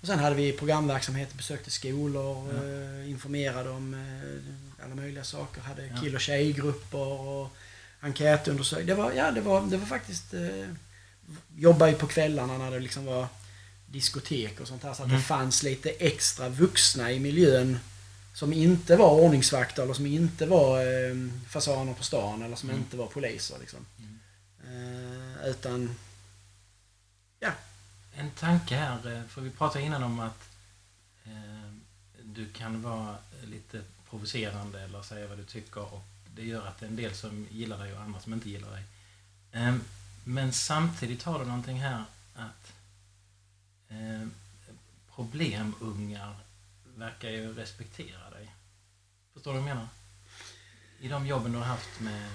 Och 0.07 0.11
sen 0.11 0.19
hade 0.19 0.37
vi 0.37 0.53
programverksamhet, 0.53 1.35
besökte 1.35 1.71
skolor, 1.71 2.49
Ja. 2.55 2.65
eh, 3.03 3.11
informerade 3.11 3.71
om 3.71 3.95
eh, 3.95 4.85
alla 4.85 4.95
möjliga 4.95 5.25
saker. 5.25 5.61
Hade 5.61 5.87
Ja. 5.87 5.97
kill 6.03 6.15
och 6.15 6.21
tjejgrupper 6.21 6.99
och 7.21 7.49
enkätundersökningar. 8.01 8.87
Det 8.97 9.03
var, 9.03 9.13
ja, 9.13 9.31
det 9.31 9.41
var, 9.41 9.61
det 9.67 9.77
var 9.77 9.87
faktiskt... 9.87 10.35
Eh, 10.35 10.69
jobba 11.57 11.89
ju 11.89 11.95
på 11.95 12.07
kvällarna 12.07 12.59
när 12.59 12.71
det 12.71 12.81
liksom 12.81 13.05
var 13.05 13.27
diskotek 13.87 14.61
och 14.61 14.69
sånt 14.69 14.83
här. 14.83 14.95
Så 14.95 15.03
att 15.03 15.09
Mm. 15.09 15.19
det 15.21 15.25
fanns 15.25 15.63
lite 15.63 15.91
extra 15.91 16.49
vuxna 16.49 17.13
i 17.13 17.21
miljön 17.21 17.79
som 18.35 18.53
inte 18.53 18.97
var 18.97 19.11
ordningsvakter 19.21 19.83
eller 19.83 19.95
som 19.95 20.07
inte 20.07 20.47
var 20.47 20.81
eh, 20.81 21.17
fasaner 21.49 21.95
på 21.95 22.05
stan 22.05 22.43
eller 22.43 22.57
som 22.57 22.69
Mm. 22.71 22.81
inte 22.83 22.97
var 22.97 23.07
poliser. 23.07 23.57
Liksom. 23.61 23.79
Mm. 23.99 24.19
Eh, 25.43 25.51
utan 25.51 25.95
en 28.19 28.31
tanke 28.31 28.77
här, 28.77 29.13
eh, 29.13 29.25
för 29.25 29.41
vi 29.41 29.51
pratade 29.51 29.85
innan 29.85 30.03
om 30.03 30.21
att 30.21 30.49
eh, 31.25 31.73
du 32.23 32.49
kan 32.49 32.83
vara 32.83 33.17
lite 33.45 33.83
provocerande 34.11 34.81
eller 34.81 35.03
säga 35.03 35.27
vad 35.27 35.39
du 35.39 35.45
tycker 35.45 35.95
och 35.95 36.05
det 36.35 36.45
gör 36.45 36.67
att 36.67 36.79
det 36.79 36.87
är 36.87 36.91
en 36.91 36.97
del 36.97 37.15
som 37.15 37.47
gillar 37.51 37.79
dig 37.79 37.93
och 37.93 38.01
andra 38.01 38.21
som 38.21 38.33
inte 38.33 38.51
gillar 38.51 38.71
dig. 38.71 38.85
Eh, 39.53 39.77
men 40.25 40.53
samtidigt 40.53 41.23
har 41.23 41.39
du 41.39 41.45
någonting 41.45 41.81
här 41.81 42.05
att 42.35 42.73
eh, 43.89 44.29
problemungar 45.15 46.37
verkar 46.97 47.31
ju 47.31 47.55
respektera 47.55 48.31
dig. 48.31 48.55
Förstår 49.35 49.53
du 49.53 49.59
vad 49.59 49.69
jag 49.69 49.77
menar? 49.77 49.89
I 51.01 51.09
de 51.09 51.27
jobben 51.27 51.53
du 51.53 51.59
har 51.59 51.65
haft 51.65 52.01
med, 52.01 52.31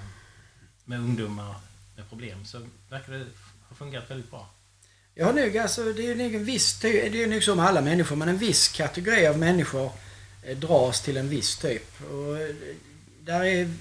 med 0.86 1.00
ungdomar 1.00 1.56
med 1.96 2.10
problem 2.10 2.46
så 2.46 2.68
verkar 2.90 3.14
det 3.14 3.26
ha 3.70 3.76
fungerat 3.76 4.12
väldigt 4.12 4.32
bra 4.32 4.50
jag 5.16 5.26
har 5.26 5.34
nog, 5.34 5.58
alltså, 5.58 5.94
det 5.94 6.12
är 6.12 6.16
nog 6.16 6.36
en 6.36 6.46
viss 6.46 6.80
det 6.80 7.24
är 7.24 7.28
nog 7.28 7.44
så 7.44 7.56
med 7.56 7.66
alla 7.66 7.82
människor, 7.82 8.16
men 8.16 8.30
en 8.30 8.38
viss 8.38 8.68
kategori 8.68 9.28
av 9.28 9.40
människor 9.40 9.92
eh, 10.44 10.58
dras 10.58 11.02
till 11.02 11.18
en 11.18 11.30
viss 11.30 11.58
typ. 11.58 12.02
Och 12.12 12.38
eh, 12.38 12.56
där 13.20 13.44
är, 13.44 13.74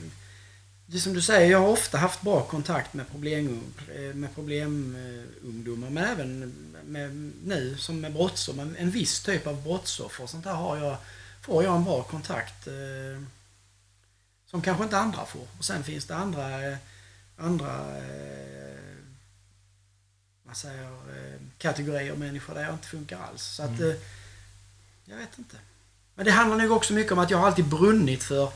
det 0.86 0.98
som 0.98 1.12
du 1.12 1.22
säger, 1.22 1.50
jag 1.50 1.60
har 1.60 1.68
ofta 1.68 1.98
haft 1.98 2.22
bra 2.22 2.42
kontakt 2.42 2.94
med 2.94 3.10
problem, 3.10 3.74
eh, 3.94 4.14
med 4.14 4.34
problemungdomar, 4.34 5.90
men 5.90 6.04
även 6.04 6.52
med, 6.86 7.32
nu 7.44 7.76
som 7.78 8.00
med 8.00 8.12
brottsoffer. 8.12 8.74
En 8.78 8.90
viss 8.90 9.22
typ 9.22 9.46
av 9.46 9.62
brottsoffer, 9.62 10.26
sånt 10.26 10.44
där 10.44 10.54
har 10.54 10.76
jag, 10.76 10.96
får 11.42 11.64
jag 11.64 11.76
en 11.76 11.84
bra 11.84 12.02
kontakt 12.02 12.66
eh, 12.66 13.22
som 14.46 14.62
kanske 14.62 14.84
inte 14.84 14.98
andra 14.98 15.26
får. 15.26 15.46
Och 15.58 15.64
sen 15.64 15.84
finns 15.84 16.04
det 16.04 16.16
andra, 16.16 16.76
andra 17.36 17.98
eh, 17.98 18.79
vad 20.50 20.56
säger, 20.56 20.84
eh, 20.84 21.40
kategorier 21.58 22.14
människor 22.16 22.54
där 22.54 22.62
jag 22.62 22.72
inte 22.74 22.86
funkar 22.88 23.18
alls. 23.20 23.42
Så 23.44 23.62
att, 23.62 23.78
Mm. 23.78 23.90
eh, 23.90 23.96
jag 25.04 25.16
vet 25.16 25.38
inte. 25.38 25.56
Men 26.14 26.24
det 26.24 26.30
handlar 26.32 26.56
nog 26.58 26.72
också 26.72 26.92
mycket 26.92 27.12
om 27.12 27.18
att 27.18 27.30
jag 27.30 27.38
har 27.38 27.46
alltid 27.46 27.64
brunnit 27.64 28.22
för 28.22 28.52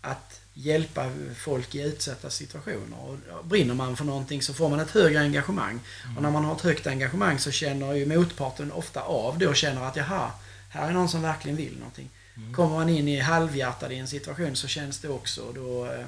att 0.00 0.40
hjälpa 0.54 1.10
folk 1.36 1.74
i 1.74 1.82
utsatta 1.82 2.30
situationer. 2.30 2.96
Och 3.30 3.44
brinner 3.44 3.74
man 3.74 3.96
för 3.96 4.04
någonting 4.04 4.42
så 4.42 4.54
får 4.54 4.68
man 4.68 4.80
ett 4.80 4.90
högre 4.90 5.20
engagemang. 5.20 5.80
Och 6.16 6.22
när 6.22 6.30
man 6.30 6.44
har 6.44 6.56
ett 6.56 6.60
högt 6.60 6.86
engagemang 6.86 7.38
så 7.38 7.50
känner 7.50 7.92
ju 7.94 8.06
motparten 8.06 8.72
ofta 8.72 9.02
av 9.02 9.38
det 9.38 9.46
och 9.46 9.56
känner 9.56 9.82
att 9.82 9.96
jaha, 9.96 10.30
här 10.70 10.88
är 10.88 10.92
någon 10.92 11.08
som 11.08 11.22
verkligen 11.22 11.56
vill 11.56 11.76
någonting. 11.78 12.10
Mm. 12.36 12.54
Kommer 12.54 12.74
man 12.76 12.88
in 12.88 13.08
i 13.08 13.20
halvhjärtad 13.20 13.92
i 13.92 13.96
en 13.98 14.08
situation 14.08 14.56
så 14.56 14.68
känns 14.68 14.98
det 14.98 15.08
också 15.08 15.52
då, 15.52 15.86
eh, 15.86 16.06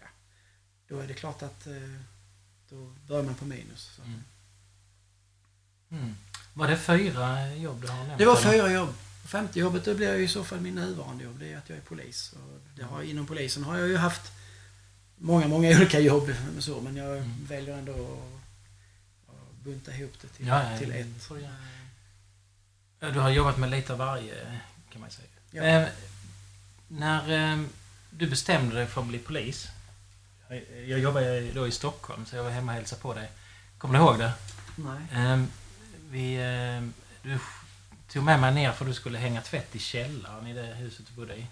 ja, 0.00 0.06
då 0.88 0.98
är 0.98 1.06
det 1.06 1.14
klart 1.14 1.42
att 1.42 1.66
då 2.70 2.92
börjar 3.08 3.22
man 3.22 3.34
på 3.34 3.44
minus. 3.44 3.90
Mm. 4.04 4.22
Mm. 5.92 6.14
Var 6.54 6.68
det 6.68 6.76
fyra 6.78 7.54
jobb 7.54 7.82
du 7.82 7.88
har 7.88 8.04
nämnt? 8.04 8.18
Det 8.18 8.24
var 8.24 8.36
fyra 8.36 8.72
jobb. 8.72 8.94
Femte 9.26 9.58
jobbet 9.60 9.84
det 9.84 9.94
blir 9.94 10.16
ju 10.16 10.24
i 10.24 10.28
så 10.28 10.44
fall 10.44 10.60
min 10.60 10.74
nuvarande 10.74 11.24
jobb. 11.24 11.38
Det 11.38 11.52
är 11.52 11.58
att 11.58 11.68
jag 11.68 11.78
är 11.78 11.82
polis. 11.82 12.32
Och 12.32 12.60
det 12.76 12.82
har, 12.82 13.02
inom 13.02 13.26
polisen 13.26 13.64
har 13.64 13.78
jag 13.78 13.88
ju 13.88 13.96
haft 13.96 14.32
många, 15.16 15.48
många 15.48 15.68
olika 15.76 16.00
jobb. 16.00 16.34
Så, 16.58 16.80
men 16.80 16.96
jag 16.96 17.16
Mm. 17.16 17.46
väljer 17.48 17.78
ändå 17.78 17.92
att, 17.92 19.34
att 19.34 19.64
bunta 19.64 19.92
ihop 19.96 20.12
det 20.22 20.28
till, 20.28 20.46
Ja, 20.46 20.78
till 20.78 20.92
ett. 20.92 21.06
jag. 21.30 21.40
Ja, 23.00 23.10
Du 23.10 23.20
har 23.20 23.30
jobbat 23.30 23.58
med 23.58 23.70
lite 23.70 23.92
av 23.92 23.98
varje, 23.98 24.34
kan 24.92 25.00
man 25.00 25.10
säga. 25.10 25.28
Ja. 25.50 25.62
Eh, 25.62 25.88
när 26.88 27.52
eh, 27.52 27.62
du 28.10 28.26
bestämde 28.30 28.76
dig 28.76 28.86
för 28.86 29.00
att 29.00 29.06
bli 29.06 29.18
polis. 29.18 29.68
Jag, 30.48 30.62
jag 30.86 30.98
jobbar 30.98 31.20
ju 31.20 31.52
då 31.54 31.66
i 31.68 31.70
Stockholm, 31.70 32.26
så 32.26 32.36
jag 32.36 32.42
var 32.44 32.50
hemma 32.50 32.72
och 32.72 32.76
hälsade 32.76 33.02
på 33.02 33.14
dig. 33.14 33.30
Kommer 33.78 33.98
du 33.98 34.04
ihåg 34.04 34.18
det? 34.18 34.32
Nej. 34.76 35.24
Eh, 35.24 35.42
vi, 36.12 36.34
eh, 36.34 36.82
du 37.22 37.38
tog 38.08 38.24
med 38.24 38.40
mig 38.40 38.54
ner 38.54 38.72
för 38.72 38.84
du 38.84 38.94
skulle 38.94 39.18
hänga 39.18 39.42
tvätt 39.42 39.76
i 39.76 39.78
källaren 39.78 40.46
i 40.46 40.52
det 40.52 40.74
huset 40.74 41.06
du 41.06 41.14
bodde 41.14 41.36
i. 41.36 41.46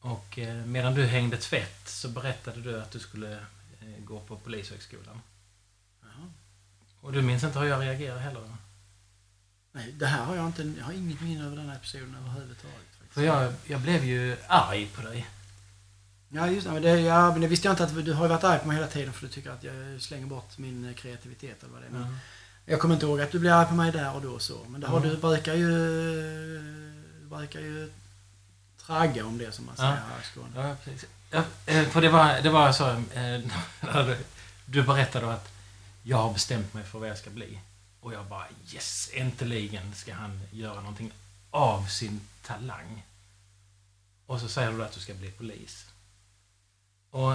Och 0.00 0.38
eh, 0.38 0.64
medan 0.66 0.94
du 0.94 1.06
hängde 1.06 1.36
tvätt 1.36 1.88
så 1.88 2.08
berättade 2.08 2.60
du 2.60 2.80
att 2.82 2.90
du 2.90 2.98
skulle 2.98 3.32
eh, 3.32 4.04
gå 4.04 4.20
på 4.20 4.36
Polishögskolan. 4.36 5.20
Jaha. 6.02 6.30
Och 7.00 7.12
du 7.12 7.22
minns 7.22 7.44
inte 7.44 7.58
hur 7.58 7.66
jag 7.66 7.82
reagerade 7.82 8.20
heller? 8.20 8.42
Nej, 9.72 9.92
det 9.92 10.06
här 10.06 10.24
har 10.24 10.36
jag 10.36 10.46
inte, 10.46 10.62
jag 10.78 10.84
har 10.84 10.92
inget 10.92 11.20
minne 11.20 11.44
över 11.46 11.56
den 11.56 11.68
här 11.68 11.76
episoden 11.76 12.14
överhuvudtaget. 12.14 12.88
Faktiskt. 12.98 13.14
För 13.14 13.22
jag, 13.22 13.52
jag 13.66 13.80
blev 13.80 14.04
ju 14.04 14.36
arg 14.48 14.86
på 14.86 15.02
dig. 15.02 15.26
Ja, 16.28 16.48
just 16.48 16.66
det. 16.66 16.72
Men 16.72 16.82
det, 16.82 17.00
ja, 17.00 17.30
men 17.30 17.40
det 17.40 17.46
visste 17.46 17.68
jag 17.68 17.72
inte 17.72 17.84
att 17.84 18.04
du 18.04 18.12
har 18.12 18.28
varit 18.28 18.44
arg 18.44 18.58
på 18.58 18.66
mig 18.66 18.76
hela 18.76 18.88
tiden 18.88 19.12
för 19.12 19.26
du 19.26 19.32
tycker 19.32 19.50
att 19.50 19.64
jag 19.64 20.00
slänger 20.00 20.26
bort 20.26 20.58
min 20.58 20.94
kreativitet 20.94 21.62
eller 21.62 21.72
vad 21.72 21.82
det 21.82 21.86
är. 21.86 21.90
Men 21.90 22.18
Jag 22.66 22.80
kommer 22.80 22.94
inte 22.94 23.06
ihåg 23.06 23.20
att 23.20 23.32
du 23.32 23.38
blev 23.38 23.52
arg 23.54 23.68
på 23.68 23.74
mig 23.74 23.92
där 23.92 24.14
och 24.14 24.22
då 24.22 24.30
och 24.30 24.42
så. 24.42 24.58
Men 24.68 24.80
det 24.80 24.86
har 24.86 24.96
Mm. 24.98 25.08
du 25.08 25.16
brukar 25.16 25.54
ju, 25.54 25.68
brukar 27.30 27.60
ju 27.60 27.92
tragga 28.86 29.26
om 29.26 29.38
det 29.38 29.52
som 29.52 29.66
man 29.66 29.76
säger 29.76 29.90
Ja. 29.90 29.96
här 29.96 30.20
i 30.20 30.24
Skåne. 30.24 30.68
Ja, 30.68 30.76
precis. 30.84 31.08
Ja, 31.30 31.44
eh, 31.66 31.88
för 31.88 32.00
det 32.00 32.08
var, 32.08 32.40
det 32.42 32.50
var 32.50 32.72
så, 32.72 32.88
eh, 32.90 33.40
du 34.66 34.82
berättade 34.82 35.32
att 35.34 35.48
jag 36.02 36.16
har 36.16 36.32
bestämt 36.32 36.74
mig 36.74 36.84
för 36.84 36.98
vad 36.98 37.08
jag 37.08 37.18
ska 37.18 37.30
bli. 37.30 37.58
Och 38.00 38.12
jag 38.12 38.26
bara 38.26 38.46
yes, 38.72 39.10
äntligen 39.12 39.94
ska 39.94 40.14
han 40.14 40.40
göra 40.52 40.74
någonting 40.80 41.12
av 41.50 41.86
sin 41.86 42.20
talang. 42.46 43.02
Och 44.26 44.40
så 44.40 44.48
säger 44.48 44.72
du 44.72 44.84
att 44.84 44.92
du 44.92 45.00
ska 45.00 45.14
bli 45.14 45.30
polis. 45.30 45.86
Och 47.10 47.34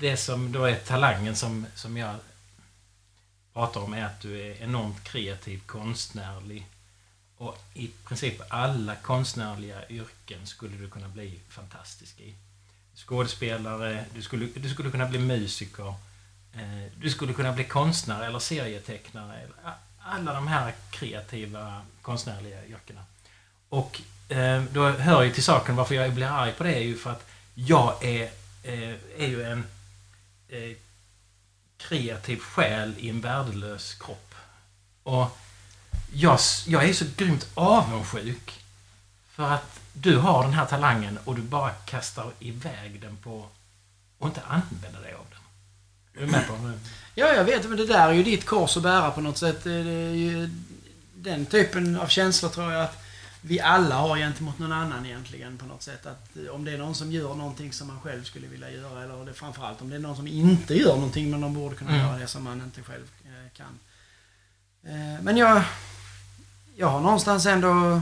det 0.00 0.16
som 0.16 0.52
då 0.52 0.64
är 0.64 0.74
talangen 0.76 1.36
som, 1.36 1.66
som 1.74 1.96
jag 1.96 2.14
pratar 3.58 3.80
om 3.80 3.94
är 3.94 4.04
att 4.04 4.20
du 4.20 4.40
är 4.40 4.62
enormt 4.62 5.04
kreativ, 5.04 5.60
konstnärlig. 5.66 6.66
Och 7.36 7.58
i 7.74 7.90
princip 8.04 8.42
alla 8.48 8.94
konstnärliga 8.94 9.88
yrken 9.88 10.46
skulle 10.46 10.76
du 10.76 10.90
kunna 10.90 11.08
bli 11.08 11.40
fantastisk 11.48 12.20
i. 12.20 12.34
Skådespelare, 12.94 14.04
du 14.14 14.22
skulle, 14.22 14.46
du 14.46 14.70
skulle 14.70 14.90
kunna 14.90 15.06
bli 15.06 15.18
musiker. 15.18 15.88
eh, 16.54 16.92
du 16.96 17.10
skulle 17.10 17.32
kunna 17.32 17.52
bli 17.52 17.64
konstnär 17.64 18.22
eller 18.22 18.38
serietecknare. 18.38 19.36
Eller, 19.36 19.74
alla 19.98 20.32
de 20.32 20.48
här 20.48 20.74
kreativa 20.90 21.82
konstnärliga 22.02 22.66
yrkena. 22.66 23.04
Och 23.68 24.00
eh, 24.28 24.62
då 24.72 24.88
hör 24.88 25.22
ju 25.22 25.32
till 25.32 25.44
saken 25.44 25.76
varför 25.76 25.94
jag 25.94 26.12
blir 26.12 26.26
arg 26.26 26.52
på 26.52 26.64
det 26.64 26.74
är 26.74 26.84
ju 26.84 26.96
för 26.96 27.10
att 27.10 27.26
jag 27.54 28.04
är, 28.04 28.30
eh, 28.62 28.94
är 29.18 29.28
ju 29.28 29.42
en 29.42 29.64
eh, 30.48 30.76
kreativ 31.78 32.38
själ 32.38 32.94
i 32.98 33.08
en 33.08 33.20
värdelös 33.20 33.94
kropp. 33.94 34.34
Och 35.02 35.38
jag, 36.12 36.38
jag 36.66 36.84
är 36.88 36.92
så 36.92 37.04
grymt 37.16 37.48
avundsjuk 37.54 38.60
för 39.30 39.50
att 39.50 39.80
du 39.92 40.16
har 40.16 40.42
den 40.42 40.52
här 40.52 40.66
talangen 40.66 41.18
och 41.24 41.34
du 41.34 41.42
bara 41.42 41.70
kastar 41.70 42.30
iväg 42.38 43.00
den 43.00 43.16
på 43.16 43.48
och 44.18 44.26
inte 44.26 44.40
använder 44.40 45.00
dig 45.02 45.14
av 45.14 45.26
den. 45.30 45.40
Är 46.14 46.26
du 46.26 46.32
med 46.32 46.46
på 46.46 46.52
det? 46.52 46.78
Ja, 47.14 47.26
jag 47.26 47.44
vet. 47.44 47.68
Men 47.68 47.78
det 47.78 47.86
där 47.86 48.08
är 48.08 48.12
ju 48.12 48.22
ditt 48.22 48.46
kors 48.46 48.76
att 48.76 48.82
bära 48.82 49.10
på 49.10 49.20
något 49.20 49.38
sätt. 49.38 49.64
Det 49.64 49.72
är 49.72 50.14
ju 50.14 50.50
den 51.14 51.46
typen 51.46 51.96
av 51.96 52.06
känsla 52.06 52.48
tror 52.48 52.72
jag 52.72 52.84
att 52.84 53.07
vi 53.48 53.60
alla 53.60 53.94
har 53.94 54.16
gentemot 54.16 54.58
någon 54.58 54.72
annan 54.72 55.06
egentligen 55.06 55.58
på 55.58 55.66
något 55.66 55.82
sätt. 55.82 56.06
Att 56.06 56.36
om 56.50 56.64
det 56.64 56.72
är 56.72 56.78
någon 56.78 56.94
som 56.94 57.12
gör 57.12 57.34
någonting 57.34 57.72
som 57.72 57.86
man 57.86 58.00
själv 58.00 58.24
skulle 58.24 58.46
vilja 58.46 58.70
göra 58.70 59.02
eller 59.02 59.24
det, 59.24 59.34
framförallt 59.34 59.82
om 59.82 59.90
det 59.90 59.96
är 59.96 60.00
någon 60.00 60.16
som 60.16 60.26
inte 60.26 60.74
gör 60.74 60.94
någonting 60.94 61.30
men 61.30 61.40
de 61.40 61.54
borde 61.54 61.76
kunna 61.76 61.90
mm. 61.90 62.06
göra 62.06 62.18
det 62.18 62.26
som 62.26 62.44
man 62.44 62.62
inte 62.62 62.82
själv 62.82 63.10
eh, 63.24 63.56
kan. 63.56 63.78
Eh, 64.82 65.22
men 65.22 65.36
jag, 65.36 65.62
jag 66.76 66.86
har 66.86 67.00
någonstans 67.00 67.46
ändå 67.46 68.00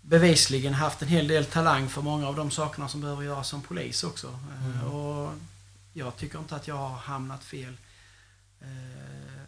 bevisligen 0.00 0.74
haft 0.74 1.02
en 1.02 1.08
hel 1.08 1.28
del 1.28 1.44
talang 1.44 1.88
för 1.88 2.02
många 2.02 2.28
av 2.28 2.36
de 2.36 2.50
sakerna 2.50 2.88
som 2.88 3.00
behöver 3.00 3.22
göras 3.22 3.48
som 3.48 3.62
polis 3.62 4.04
också. 4.04 4.26
Eh, 4.26 4.66
mm. 4.66 4.94
Och 4.94 5.32
jag 5.92 6.16
tycker 6.16 6.38
inte 6.38 6.56
att 6.56 6.68
jag 6.68 6.76
har 6.76 6.96
hamnat 6.96 7.44
fel. 7.44 7.76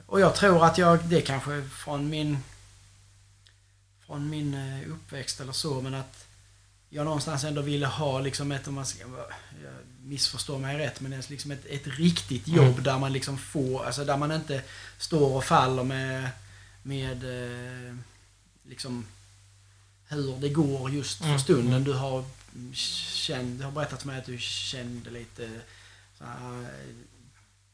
Och 0.07 0.21
jag 0.21 0.35
tror 0.35 0.65
att 0.65 0.79
jag, 0.79 1.05
det 1.05 1.21
kanske 1.21 1.63
från 1.63 2.11
min 2.11 2.39
från 4.09 4.31
min 4.31 4.55
eh, 4.55 4.91
uppväxt 4.91 5.41
eller 5.41 5.53
så, 5.53 5.81
men 5.81 5.95
att 5.95 6.27
jag 6.91 7.05
någonstans 7.05 7.45
ändå 7.45 7.63
ville 7.63 7.87
ha 7.87 8.21
liksom 8.21 8.53
ett, 8.53 8.69
om 8.69 8.75
man 8.75 8.87
ska, 8.87 8.99
jag 9.63 9.73
missförstår 10.03 10.59
mig 10.59 10.79
rätt, 10.79 11.01
men 11.01 11.23
liksom 11.29 11.51
ett, 11.51 11.67
ett 11.67 11.87
riktigt 11.87 12.47
mm. 12.47 12.57
jobb 12.57 12.73
mm. 12.73 12.85
där 12.85 12.99
man 12.99 13.13
liksom 13.13 13.39
får, 13.39 13.85
alltså 13.85 14.05
där 14.05 14.17
man 14.17 14.33
inte 14.33 14.63
står 14.99 15.37
och 15.37 15.45
faller 15.45 15.85
med, 15.85 16.31
med 16.83 17.25
eh, 17.25 17.97
liksom 18.69 19.07
hur 20.09 20.37
det 20.41 20.49
går 20.49 20.91
just 20.91 21.19
för 21.19 21.27
mm. 21.27 21.39
stunden. 21.39 21.73
Mm. 21.73 21.85
Du 21.85 21.93
har 21.93 22.25
känt, 22.73 23.59
du 23.59 23.65
har 23.65 23.73
berättat 23.73 24.01
för 24.01 24.07
mig 24.07 24.19
att 24.19 24.27
du 24.27 24.39
kände 24.39 25.11
lite 25.11 25.51
så 26.19 26.25
här, 26.25 26.67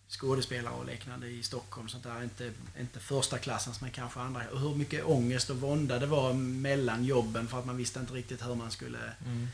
skådespelare 0.08 0.74
och 0.74 0.86
liknande 0.86 1.26
i 1.26 1.42
Stockholm. 1.42 1.88
Sånt 1.88 2.04
där. 2.04 2.22
Inte, 2.22 2.52
inte 2.80 3.00
första 3.00 3.38
klassens 3.38 3.80
men 3.80 3.90
kanske 3.90 4.20
andra. 4.20 4.42
Och 4.52 4.60
hur 4.60 4.74
mycket 4.74 5.04
ångest 5.04 5.50
och 5.50 5.56
vånda 5.56 5.98
det 5.98 6.06
var 6.06 6.32
mellan 6.32 7.04
jobben 7.04 7.48
för 7.48 7.58
att 7.58 7.66
man 7.66 7.76
visste 7.76 8.00
inte 8.00 8.12
riktigt 8.12 8.46
hur 8.46 8.54
man 8.54 8.70
skulle 8.70 8.98
mm. 9.26 9.48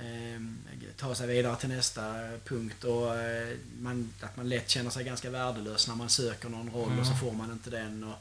eh, 0.00 0.88
ta 0.96 1.14
sig 1.14 1.26
vidare 1.26 1.56
till 1.56 1.68
nästa 1.68 2.14
punkt. 2.44 2.84
Och 2.84 3.16
eh, 3.16 3.56
man, 3.80 4.12
att 4.20 4.36
man 4.36 4.48
lätt 4.48 4.70
känner 4.70 4.90
sig 4.90 5.04
ganska 5.04 5.30
värdelös 5.30 5.88
när 5.88 5.94
man 5.94 6.08
söker 6.08 6.48
någon 6.48 6.70
roll 6.70 6.88
mm. 6.88 6.98
och 6.98 7.06
så 7.06 7.12
mm. 7.12 7.24
får 7.24 7.32
man 7.32 7.52
inte 7.52 7.70
den. 7.70 8.04
Och, 8.04 8.16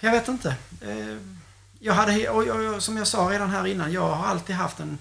jag 0.00 0.12
vet 0.12 0.28
inte. 0.28 0.56
Eh, 0.80 1.18
jag 1.78 1.94
hade, 1.94 2.28
och, 2.28 2.48
och, 2.48 2.74
och, 2.74 2.82
som 2.82 2.96
jag 2.96 3.06
sa 3.06 3.30
redan 3.30 3.50
här 3.50 3.66
innan, 3.66 3.92
jag 3.92 4.14
har 4.14 4.26
alltid 4.26 4.56
haft 4.56 4.80
en, 4.80 4.98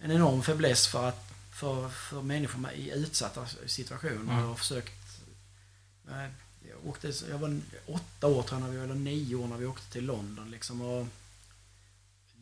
en 0.00 0.10
enorm 0.10 0.42
fäbless 0.42 0.86
för 0.86 1.08
att 1.08 1.27
för, 1.58 1.88
för 1.88 2.22
människor 2.22 2.70
i 2.70 2.90
utsatta 2.90 3.46
situationer. 3.66 4.38
Mm. 4.38 4.50
Och 4.50 4.58
försökt... 4.58 5.22
Jag, 6.68 6.86
åkte, 6.86 7.12
jag 7.30 7.38
var 7.38 7.60
åtta 7.86 8.26
år 8.26 8.42
tror 8.42 8.74
jag, 8.74 8.84
eller 8.84 8.94
nio 8.94 9.34
år 9.34 9.46
när 9.46 9.56
vi 9.56 9.66
åkte 9.66 9.92
till 9.92 10.04
London. 10.06 10.50
Liksom, 10.50 10.80
och 10.80 11.06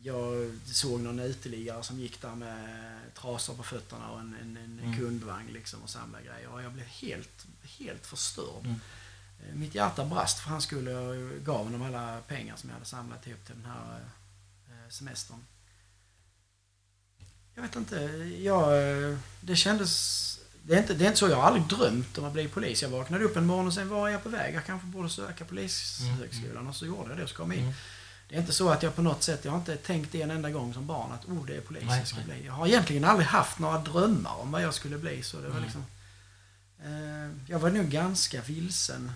jag 0.01 0.51
såg 0.65 0.99
någon 0.99 1.19
uteliggare 1.19 1.83
som 1.83 1.99
gick 1.99 2.21
där 2.21 2.35
med 2.35 2.99
trasor 3.15 3.55
på 3.55 3.63
fötterna 3.63 4.11
och 4.11 4.19
en, 4.19 4.35
en, 4.41 4.57
en 4.57 4.79
mm. 4.79 4.97
kundvagn 4.97 5.53
liksom 5.53 5.83
och 5.83 5.89
samlade 5.89 6.23
grejer. 6.23 6.47
Och 6.47 6.61
jag 6.61 6.73
blev 6.73 6.85
helt, 6.85 7.47
helt 7.63 8.05
förstörd. 8.05 8.65
Mm. 8.65 8.79
Eh, 9.39 9.55
mitt 9.55 9.75
hjärta 9.75 10.05
brast 10.05 10.39
för 10.39 10.49
han 10.49 10.61
skulle 10.61 10.91
jag 10.91 11.43
gav 11.43 11.63
honom 11.63 11.81
alla 11.81 12.21
pengar 12.21 12.55
som 12.55 12.69
jag 12.69 12.73
hade 12.73 12.85
samlat 12.85 13.27
ihop 13.27 13.45
till 13.45 13.55
den 13.55 13.71
här 13.71 13.99
eh, 14.67 14.89
semestern. 14.89 15.43
Jag 17.57 17.61
vet 17.63 17.75
inte. 17.75 17.95
Jag, 18.39 18.67
det 19.41 19.55
kändes... 19.55 20.23
Det 20.63 20.73
är, 20.73 20.77
inte, 20.77 20.93
det 20.93 21.03
är 21.03 21.07
inte 21.07 21.19
så. 21.19 21.29
Jag 21.29 21.35
har 21.35 21.43
aldrig 21.43 21.67
drömt 21.67 22.17
om 22.17 22.25
att 22.25 22.33
bli 22.33 22.47
polis. 22.47 22.81
Jag 22.81 22.89
vaknade 22.89 23.23
upp 23.23 23.37
en 23.37 23.45
morgon 23.45 23.67
och 23.67 23.73
sen 23.73 23.89
var 23.89 24.09
jag 24.09 24.23
på 24.23 24.29
väg? 24.29 24.55
Jag 24.55 24.65
kanske 24.65 24.87
borde 24.87 25.09
söka 25.09 25.45
polishögskolan. 25.45 26.57
Mm. 26.57 26.67
Och 26.67 26.75
så 26.75 26.85
gjorde 26.85 27.09
jag 27.09 27.17
det 27.17 27.23
och 27.23 27.29
så 27.29 27.35
kom 27.35 27.51
in. 27.51 27.59
Mm. 27.59 27.73
Det 28.29 28.35
är 28.35 28.39
inte 28.39 28.53
så 28.53 28.69
att 28.69 28.83
jag 28.83 28.95
på 28.95 29.01
något 29.01 29.23
sätt, 29.23 29.45
jag 29.45 29.51
har 29.51 29.59
inte 29.59 29.77
tänkt 29.77 30.11
det 30.11 30.21
en 30.21 30.31
enda 30.31 30.49
gång 30.49 30.73
som 30.73 30.87
barn 30.87 31.11
att 31.11 31.25
oh, 31.25 31.45
det 31.45 31.55
är 31.55 31.61
polis 31.61 31.83
nej, 31.87 31.99
jag 31.99 32.07
ska 32.07 32.17
nej. 32.17 32.25
bli. 32.25 32.45
Jag 32.45 32.53
har 32.53 32.67
egentligen 32.67 33.03
aldrig 33.03 33.27
haft 33.27 33.59
några 33.59 33.77
drömmar 33.77 34.35
om 34.35 34.51
vad 34.51 34.61
jag 34.61 34.73
skulle 34.73 34.97
bli. 34.97 35.23
Så 35.23 35.41
det 35.41 35.49
var 35.49 35.59
liksom, 35.59 35.85
eh, 36.83 37.49
jag 37.51 37.59
var 37.59 37.69
nog 37.69 37.85
ganska 37.85 38.41
vilsen 38.41 39.11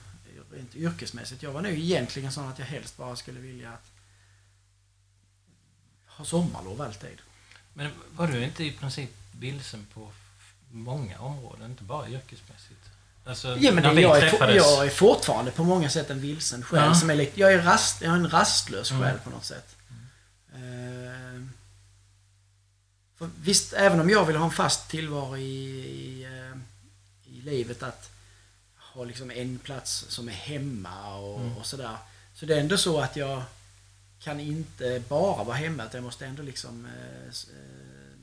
rent 0.51 0.75
yrkesmässigt. 0.75 1.43
Jag 1.43 1.51
var 1.51 1.61
nog 1.61 1.71
egentligen 1.71 2.31
sån 2.31 2.47
att 2.47 2.59
jag 2.59 2.65
helst 2.65 2.97
bara 2.97 3.15
skulle 3.15 3.39
vilja 3.39 3.69
att 3.71 3.91
ha 6.05 6.25
sommarlov 6.25 6.81
alltid. 6.81 7.21
Men 7.73 7.91
var 8.15 8.27
du 8.27 8.43
inte 8.43 8.63
i 8.63 8.71
princip 8.71 9.09
vilsen 9.31 9.87
på 9.93 10.11
många 10.71 11.19
områden, 11.19 11.71
inte 11.71 11.83
bara 11.83 12.09
yrkesmässigt? 12.09 12.81
Alltså, 13.25 13.57
ja, 13.59 13.71
men 13.71 13.95
det, 13.95 14.01
jag, 14.01 14.17
är 14.17 14.29
träffades... 14.29 14.55
jag 14.55 14.85
är 14.85 14.89
fortfarande 14.89 15.51
på 15.51 15.63
många 15.63 15.89
sätt 15.89 16.09
en 16.09 16.21
vilsen 16.21 16.63
själ. 16.63 16.83
Ja. 16.85 16.95
Som 16.95 17.09
är 17.09 17.15
lite, 17.15 17.39
jag, 17.39 17.53
är 17.53 17.61
rast, 17.61 18.01
jag 18.01 18.11
är 18.11 18.15
en 18.15 18.29
rastlös 18.29 18.91
mm. 18.91 19.03
själ 19.03 19.19
på 19.23 19.29
något 19.29 19.45
sätt. 19.45 19.75
Mm. 20.55 21.49
För 23.17 23.29
visst, 23.41 23.73
även 23.73 23.99
om 23.99 24.09
jag 24.09 24.25
vill 24.25 24.35
ha 24.35 24.45
en 24.45 24.51
fast 24.51 24.89
tillvaro 24.89 25.37
i, 25.37 25.41
i, 25.41 26.27
uh, 26.27 26.57
i 27.25 27.41
livet 27.41 27.83
att 27.83 28.11
ha 28.77 29.03
liksom 29.03 29.31
en 29.31 29.59
plats 29.59 30.05
som 30.09 30.27
är 30.27 30.33
hemma 30.33 31.15
och, 31.17 31.39
mm. 31.39 31.57
och 31.57 31.65
sådär. 31.65 31.97
Så 32.35 32.45
det 32.45 32.55
är 32.55 32.59
ändå 32.59 32.77
så 32.77 32.99
att 32.99 33.15
jag 33.15 33.43
kan 34.21 34.39
inte 34.39 35.03
bara 35.09 35.43
vara 35.43 35.57
hemma, 35.57 35.85
utan 35.85 35.97
jag 35.97 36.03
måste 36.03 36.25
ändå 36.25 36.43
liksom 36.43 36.85
eh, 36.85 37.27
eh, 37.27 38.17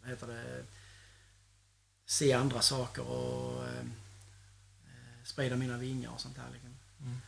vad 0.00 0.10
heter 0.10 0.26
det, 0.26 0.64
se 2.06 2.32
andra 2.32 2.60
saker 2.60 3.02
och 3.02 3.64
eh, 3.64 3.84
sprida 5.24 5.56
mina 5.56 5.76
vingar 5.76 6.10
och 6.10 6.20
sånt 6.20 6.36
där. 6.36 6.50
Liksom. 6.52 6.76
Mm. 7.00 7.20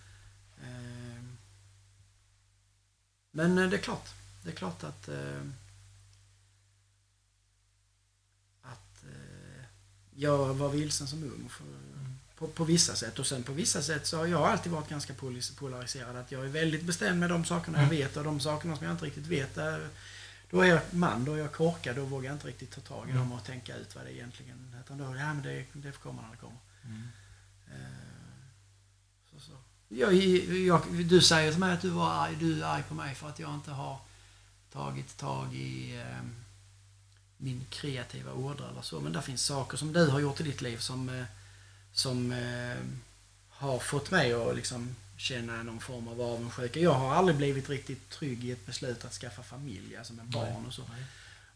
Men 3.31 3.57
det 3.57 3.77
är 3.77 3.81
klart, 3.81 4.09
det 4.45 4.51
är 4.51 4.55
klart 4.55 4.85
att 4.85 5.09
att 8.63 9.05
jag 10.15 10.55
var 10.55 10.69
vilsen 10.69 11.07
som 11.07 11.25
ung. 11.25 11.49
För, 11.49 11.65
på, 12.39 12.49
på, 12.49 12.65
vissa 12.65 12.95
sätt. 12.95 13.19
Och 13.19 13.27
sen 13.27 13.43
på 13.43 13.53
vissa 13.53 13.83
sätt 13.83 14.07
så 14.07 14.17
har 14.17 14.27
jag 14.27 14.43
alltid 14.43 14.73
varit 14.73 14.89
ganska 14.89 15.15
polariserad. 15.59 16.17
Att 16.17 16.33
jag 16.33 16.45
är 16.45 16.49
väldigt 16.49 16.83
bestämd 16.83 17.21
med 17.21 17.31
de 17.31 17.45
sakerna 17.45 17.79
jag 17.79 17.85
mm. 17.85 17.97
vet 17.97 18.17
och 18.17 18.25
de 18.25 18.41
sakerna 18.41 18.77
som 18.77 18.87
jag 18.87 18.95
inte 18.95 19.05
riktigt 19.05 19.27
vet. 19.27 19.55
Där, 19.55 19.89
då 20.51 20.61
är 20.61 20.67
jag 20.67 20.81
man, 20.91 21.25
då 21.25 21.35
är 21.35 21.39
jag 21.39 21.53
korkad, 21.53 21.97
då 21.97 22.05
vågar 22.05 22.27
jag 22.31 22.35
inte 22.35 22.49
riktigt 22.49 22.71
ta 22.71 22.81
tag 22.81 23.09
i 23.09 23.11
mm. 23.11 23.23
dem 23.23 23.33
och 23.33 23.45
tänka 23.45 23.77
ut 23.77 23.95
vad 23.95 24.05
det 24.05 24.13
egentligen 24.13 24.75
är. 24.75 24.81
Utan 24.81 24.99
då, 24.99 25.05
ja 25.05 25.35
men 25.35 25.43
det, 25.43 25.65
det 25.73 25.93
får 25.93 26.01
komma 26.01 26.23
när 26.23 26.31
det 26.31 26.37
kommer. 26.37 26.59
Mm. 26.85 27.03
Uh, 27.69 27.87
så, 29.33 29.41
så. 29.41 29.53
Jag, 29.89 30.15
jag, 30.15 31.07
du 31.09 31.21
säger 31.21 31.51
till 31.51 31.61
mig 31.61 31.73
att 31.73 31.83
du, 31.83 31.91
var 31.91 32.11
arg, 32.11 32.37
du 32.41 32.63
är 32.63 32.67
arg 32.67 32.83
på 32.89 32.95
mig 32.95 33.15
för 33.15 33.29
att 33.29 33.39
jag 33.39 33.55
inte 33.55 33.71
har 33.71 33.99
tagit 34.73 35.17
tag 35.17 35.55
i 35.55 36.03
um, 36.21 36.35
min 37.37 37.65
kreativa 37.71 38.33
ådra 38.33 38.69
eller 38.71 38.83
så. 38.83 39.01
Men 39.01 39.13
det 39.13 39.23
finns 39.23 39.45
saker 39.45 39.77
som 39.77 39.93
du 39.93 40.07
har 40.07 40.21
gjort 40.21 40.41
i 40.41 40.43
ditt 40.43 40.63
liv 40.63 40.79
som 40.79 41.09
uh, 41.09 41.25
som 41.97 42.33
eh, 42.33 42.77
har 43.51 43.79
fått 43.79 44.11
mig 44.11 44.33
att 44.33 44.57
liksom 44.57 44.97
känna 45.17 45.63
någon 45.63 45.81
form 45.81 46.09
av 46.09 46.21
avundsjuka. 46.21 46.81
Jag 46.81 46.93
har 46.93 47.15
aldrig 47.15 47.37
blivit 47.37 47.69
riktigt 47.69 48.11
trygg 48.11 48.45
i 48.45 48.53
ett 48.53 48.67
beslut 48.67 49.05
att 49.05 49.13
skaffa 49.13 49.43
familj, 49.43 49.97
alltså 49.97 50.13
med 50.13 50.25
barn 50.25 50.67
och 50.67 50.75
så. 50.75 50.83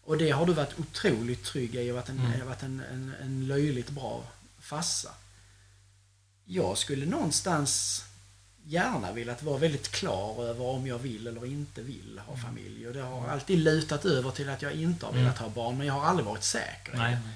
Och 0.04 0.18
det 0.18 0.30
har 0.30 0.46
du 0.46 0.52
varit 0.52 0.78
otroligt 0.78 1.44
trygg 1.44 1.74
i 1.74 1.90
och 1.90 1.94
varit 1.94 2.08
en, 2.08 2.18
mm. 2.18 2.46
varit 2.46 2.62
en, 2.62 2.82
en, 2.92 3.14
en 3.22 3.46
löjligt 3.46 3.90
bra 3.90 4.24
fassa. 4.60 5.10
Jag 6.44 6.78
skulle 6.78 7.06
någonstans 7.06 8.04
gärna 8.64 9.12
velat 9.12 9.42
vara 9.42 9.58
väldigt 9.58 9.88
klar 9.88 10.44
över 10.44 10.64
om 10.64 10.86
jag 10.86 10.98
vill 10.98 11.26
eller 11.26 11.46
inte 11.46 11.82
vill 11.82 12.20
ha 12.26 12.32
mm. 12.32 12.46
familj. 12.46 12.88
Och 12.88 12.94
det 12.94 13.02
har 13.02 13.28
alltid 13.28 13.58
lutat 13.58 14.04
över 14.04 14.30
till 14.30 14.48
att 14.48 14.62
jag 14.62 14.72
inte 14.72 15.06
har 15.06 15.12
velat 15.12 15.40
mm. 15.40 15.52
ha 15.52 15.62
barn, 15.62 15.78
men 15.78 15.86
jag 15.86 15.94
har 15.94 16.04
aldrig 16.04 16.26
varit 16.26 16.44
säker. 16.44 16.96
Nej, 16.96 17.18
nej. 17.24 17.34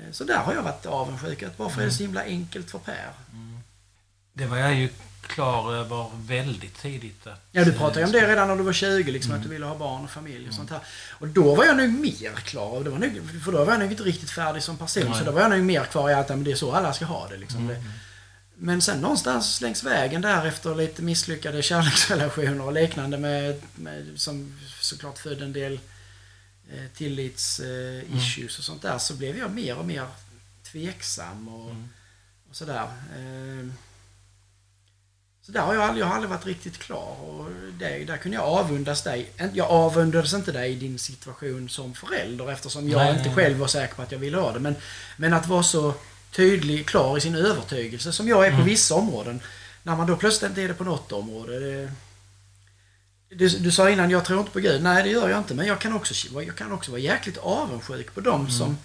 Eh, 0.00 0.12
så 0.12 0.24
där 0.24 0.38
har 0.38 0.54
jag 0.54 0.62
varit 0.62 0.86
avundsjuk. 0.86 1.42
Att 1.42 1.58
varför 1.58 1.74
mm. 1.74 1.82
är 1.82 1.90
det 1.90 1.96
så 1.96 2.02
himla 2.02 2.24
enkelt 2.24 2.70
för 2.70 2.78
Per? 2.78 3.12
Mm. 3.32 3.58
Det 4.32 4.46
var 4.46 4.56
jag 4.56 4.74
ju 4.74 4.88
klar 5.26 5.74
över 5.74 6.10
väldigt 6.26 6.78
tidigt 6.82 7.26
att... 7.26 7.48
Ja, 7.52 7.64
du 7.64 7.72
pratade 7.72 8.00
ju 8.00 8.06
om 8.06 8.12
det 8.12 8.28
redan 8.28 8.48
när 8.48 8.56
du 8.56 8.62
var 8.62 8.72
20, 8.72 9.12
liksom, 9.12 9.34
att 9.34 9.42
du 9.42 9.48
ville 9.48 9.66
ha 9.66 9.78
barn 9.78 10.04
och 10.04 10.10
familj 10.10 10.48
och 10.48 10.54
sånt 10.54 10.70
här. 10.70 10.80
Och 11.10 11.28
då 11.28 11.54
var 11.54 11.64
jag 11.64 11.76
nog 11.76 11.90
mer 11.90 12.32
klar. 12.32 12.84
Det 12.84 12.90
var 12.90 12.98
nog, 12.98 13.42
för 13.44 13.52
då 13.52 13.64
var 13.64 13.72
jag 13.72 13.80
nog 13.80 13.90
inte 13.90 14.02
riktigt 14.02 14.30
färdig 14.30 14.62
som 14.62 14.76
person. 14.76 15.04
Nej. 15.08 15.18
Så 15.18 15.24
då 15.24 15.32
var 15.32 15.40
jag 15.40 15.50
nog 15.50 15.60
mer 15.60 15.84
kvar 15.84 16.10
i 16.10 16.14
att 16.14 16.28
men 16.28 16.44
det 16.44 16.52
är 16.52 16.56
så 16.56 16.72
alla 16.72 16.92
ska 16.92 17.04
ha 17.04 17.28
det. 17.28 17.36
Liksom. 17.36 17.70
Mm. 17.70 17.82
Men 18.62 18.82
sen 18.82 19.00
någonstans 19.00 19.60
längs 19.60 19.84
vägen 19.84 20.22
där 20.22 20.46
efter 20.46 20.74
lite 20.74 21.02
misslyckade 21.02 21.62
kärleksrelationer 21.62 22.64
och 22.64 22.72
liknande 22.72 23.18
med, 23.18 23.60
med 23.74 24.06
som 24.16 24.58
såklart 24.80 25.18
födde 25.18 25.44
en 25.44 25.52
del 25.52 25.72
eh, 25.72 25.78
tillits 26.96 27.60
eh, 27.60 28.16
issues 28.16 28.58
och 28.58 28.64
sånt 28.64 28.82
där 28.82 28.98
så 28.98 29.14
blev 29.14 29.38
jag 29.38 29.50
mer 29.50 29.78
och 29.78 29.84
mer 29.84 30.06
tveksam 30.72 31.48
och, 31.48 31.70
Mm. 31.70 31.88
och 32.50 32.56
sådär. 32.56 32.82
Eh, 33.16 33.66
så 35.42 35.52
där 35.52 35.60
har 35.60 35.74
jag 35.74 35.82
aldrig, 35.82 36.02
jag 36.02 36.06
har 36.06 36.14
aldrig 36.14 36.30
varit 36.30 36.46
riktigt 36.46 36.78
klar. 36.78 37.16
Och 37.20 37.48
det, 37.78 38.04
där 38.04 38.16
kunde 38.16 38.36
jag 38.36 38.44
avundas 38.46 39.02
dig. 39.02 39.30
Jag 39.52 39.66
avundades 39.70 40.32
inte 40.34 40.52
dig 40.52 40.72
i 40.72 40.74
din 40.74 40.98
situation 40.98 41.68
som 41.68 41.94
förälder 41.94 42.50
eftersom 42.52 42.88
jag 42.88 42.98
Nej, 42.98 43.10
inte 43.16 43.24
nej, 43.24 43.34
själv 43.34 43.58
var 43.58 43.66
säker 43.66 43.94
på 43.94 44.02
att 44.02 44.12
jag 44.12 44.18
ville 44.18 44.36
ha 44.38 44.52
det. 44.52 44.58
Men, 44.58 44.76
men 45.16 45.32
att 45.34 45.46
vara 45.46 45.62
så 45.62 45.94
tydlig, 46.32 46.86
klar 46.86 47.18
i 47.18 47.20
sin 47.20 47.34
övertygelse 47.34 48.12
som 48.12 48.28
jag 48.28 48.46
är 48.46 48.50
på 48.50 48.54
Mm. 48.54 48.66
vissa 48.66 48.94
områden. 48.94 49.40
När 49.82 49.96
man 49.96 50.06
då 50.06 50.16
plötsligt 50.16 50.48
inte 50.50 50.62
är 50.62 50.68
det 50.68 50.74
på 50.74 50.84
något 50.84 51.12
område. 51.12 51.60
Det, 51.60 51.92
du, 53.30 53.48
du 53.48 53.70
sa 53.72 53.90
innan, 53.90 54.10
jag 54.10 54.24
tror 54.24 54.40
inte 54.40 54.52
på 54.52 54.60
Gud. 54.60 54.82
Nej, 54.82 55.02
det 55.02 55.08
gör 55.08 55.28
jag 55.28 55.38
inte. 55.38 55.54
Men 55.54 55.66
jag 55.66 55.80
kan 55.80 55.92
också, 55.92 56.14
jag 56.42 56.56
kan 56.56 56.72
också 56.72 56.90
vara 56.90 57.00
jäkligt 57.00 57.38
avundsjuk 57.38 58.14
på 58.14 58.20
dem 58.20 58.50
som, 58.50 58.78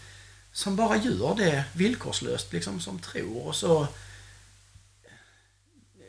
som 0.52 0.76
bara 0.76 0.98
gör 0.98 1.36
det 1.36 1.64
villkorslöst, 1.74 2.54
liksom 2.54 2.80
som 2.80 3.00
tror. 3.00 3.48
Och 3.48 3.56
så... 3.56 3.88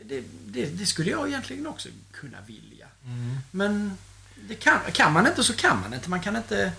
Det, 0.03 0.25
det, 0.47 0.67
det 0.67 0.87
skulle 0.87 1.11
jag 1.11 1.29
egentligen 1.29 1.67
också 1.67 1.89
kunna 2.13 2.39
vilja. 2.47 2.87
Mm. 3.05 3.37
Men 3.51 3.93
det 4.49 4.55
kan, 4.55 4.79
kan 4.93 5.13
man 5.13 5.27
inte 5.27 5.45
så 5.45 5.53
kan 5.53 5.81
man 5.81 5.95
inte. 5.95 6.11
Man 6.11 6.21
kan 6.21 6.37
inte, 6.37 6.73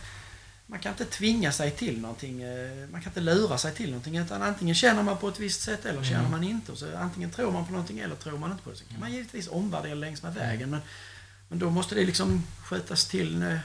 man 0.66 0.80
kan 0.80 0.92
inte 0.92 1.06
tvinga 1.06 1.52
sig 1.52 1.72
till 1.72 2.00
någonting. 2.02 2.42
eh, 2.42 2.88
Man 2.92 3.02
kan 3.02 3.10
inte 3.10 3.22
lura 3.22 3.58
sig 3.58 3.74
till 3.76 3.90
någonting. 3.90 4.18
Utan 4.18 4.42
antingen 4.42 4.76
känner 4.76 5.04
man 5.04 5.18
på 5.18 5.28
ett 5.30 5.40
visst 5.40 5.62
sätt 5.62 5.86
eller 5.86 6.04
känner 6.04 6.20
Mm. 6.20 6.32
man 6.32 6.44
inte. 6.44 6.72
Och 6.72 6.78
så 6.78 6.98
antingen 6.98 7.32
tror 7.32 7.52
man 7.52 7.66
på 7.66 7.72
någonting 7.72 8.00
eller 8.00 8.16
tror 8.16 8.38
man 8.38 8.52
inte 8.52 8.64
på 8.64 8.70
det. 8.70 8.76
Så 8.76 8.84
kan 8.86 9.00
man 9.00 9.12
givetvis 9.14 9.48
omvärdera 9.48 9.94
längs 9.96 10.24
med 10.24 10.34
vägen. 10.34 10.70
Men, 10.70 10.80
men 11.48 11.60
då 11.60 11.70
måste 11.70 11.96
det 11.96 12.06
liksom 12.06 12.44
skötas 12.64 13.08
till 13.08 13.42
eh, 13.44 13.60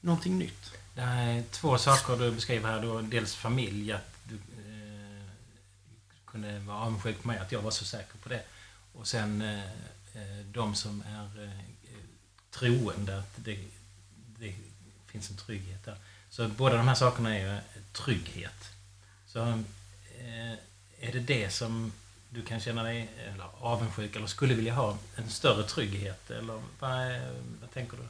någonting 0.00 0.38
nytt. 0.38 0.72
Det 0.94 1.00
är 1.00 1.42
två 1.50 1.78
saker 1.78 2.16
du 2.16 2.30
beskriver 2.30 2.70
här. 2.70 2.82
Då. 2.82 3.00
Dels 3.00 3.34
familj, 3.34 3.92
att 3.92 4.14
du 4.24 4.34
eh, 4.34 5.24
kunde 6.24 6.58
vara 6.58 6.78
avundsjuk 6.78 7.22
på 7.22 7.28
mig, 7.28 7.38
att 7.38 7.52
jag 7.52 7.62
var 7.62 7.70
så 7.70 7.84
säker 7.84 8.18
på 8.22 8.28
det. 8.28 8.42
Och 8.92 9.06
sen 9.06 9.42
eh, 9.42 9.64
eh, 10.14 10.44
de 10.52 10.74
som 10.74 11.02
är 11.06 11.44
eh, 11.44 11.50
troende, 12.50 13.18
att 13.18 13.32
det, 13.36 13.58
det 14.38 14.54
finns 15.06 15.30
en 15.30 15.36
trygghet 15.36 15.84
där. 15.84 15.96
Så 16.30 16.48
båda 16.48 16.76
de 16.76 16.88
här 16.88 16.94
sakerna 16.94 17.36
är 17.36 17.54
ju 17.54 17.60
trygghet. 17.92 18.70
Så 19.26 19.48
eh, 19.48 20.52
är 21.00 21.12
det 21.12 21.20
det 21.20 21.50
som 21.50 21.92
du 22.30 22.42
kan 22.42 22.60
känna 22.60 22.82
dig 22.82 23.08
eller 23.34 23.44
avundsjuk 23.60 24.16
eller 24.16 24.26
skulle 24.26 24.54
vilja 24.54 24.74
ha 24.74 24.98
en 25.16 25.28
större 25.28 25.62
trygghet? 25.68 26.30
Eller 26.30 26.62
vad, 26.80 26.90
är- 26.90 27.40
vad 27.60 27.70
tänker 27.72 27.96
du? 27.96 28.02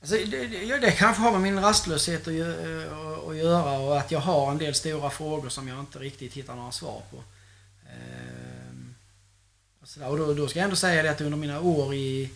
Alltså, 0.00 0.16
det, 0.16 0.46
det, 0.46 0.78
det 0.78 0.90
kanske 0.92 1.22
har 1.22 1.32
med 1.32 1.40
min 1.40 1.60
rastlöshet 1.60 2.20
att, 2.20 2.28
att- 2.28 2.64
eh, 2.64 3.28
att 3.28 3.36
göra 3.36 3.78
och 3.78 3.98
att 3.98 4.10
jag 4.10 4.20
har 4.20 4.50
en 4.50 4.58
del 4.58 4.74
stora 4.74 5.10
frågor 5.10 5.48
som 5.48 5.68
jag 5.68 5.80
inte 5.80 5.98
riktigt 5.98 6.32
hittar 6.34 6.54
några 6.56 6.72
svar 6.72 7.02
på. 7.10 7.16
Ehm, 7.90 8.94
och 10.10 10.18
då, 10.18 10.34
då 10.34 10.48
ska 10.48 10.58
jag 10.58 10.64
ändå 10.64 10.76
säga 10.76 11.02
det 11.02 11.10
att 11.10 11.20
under 11.20 11.38
mina 11.38 11.60
år 11.60 11.94
i, 11.94 12.30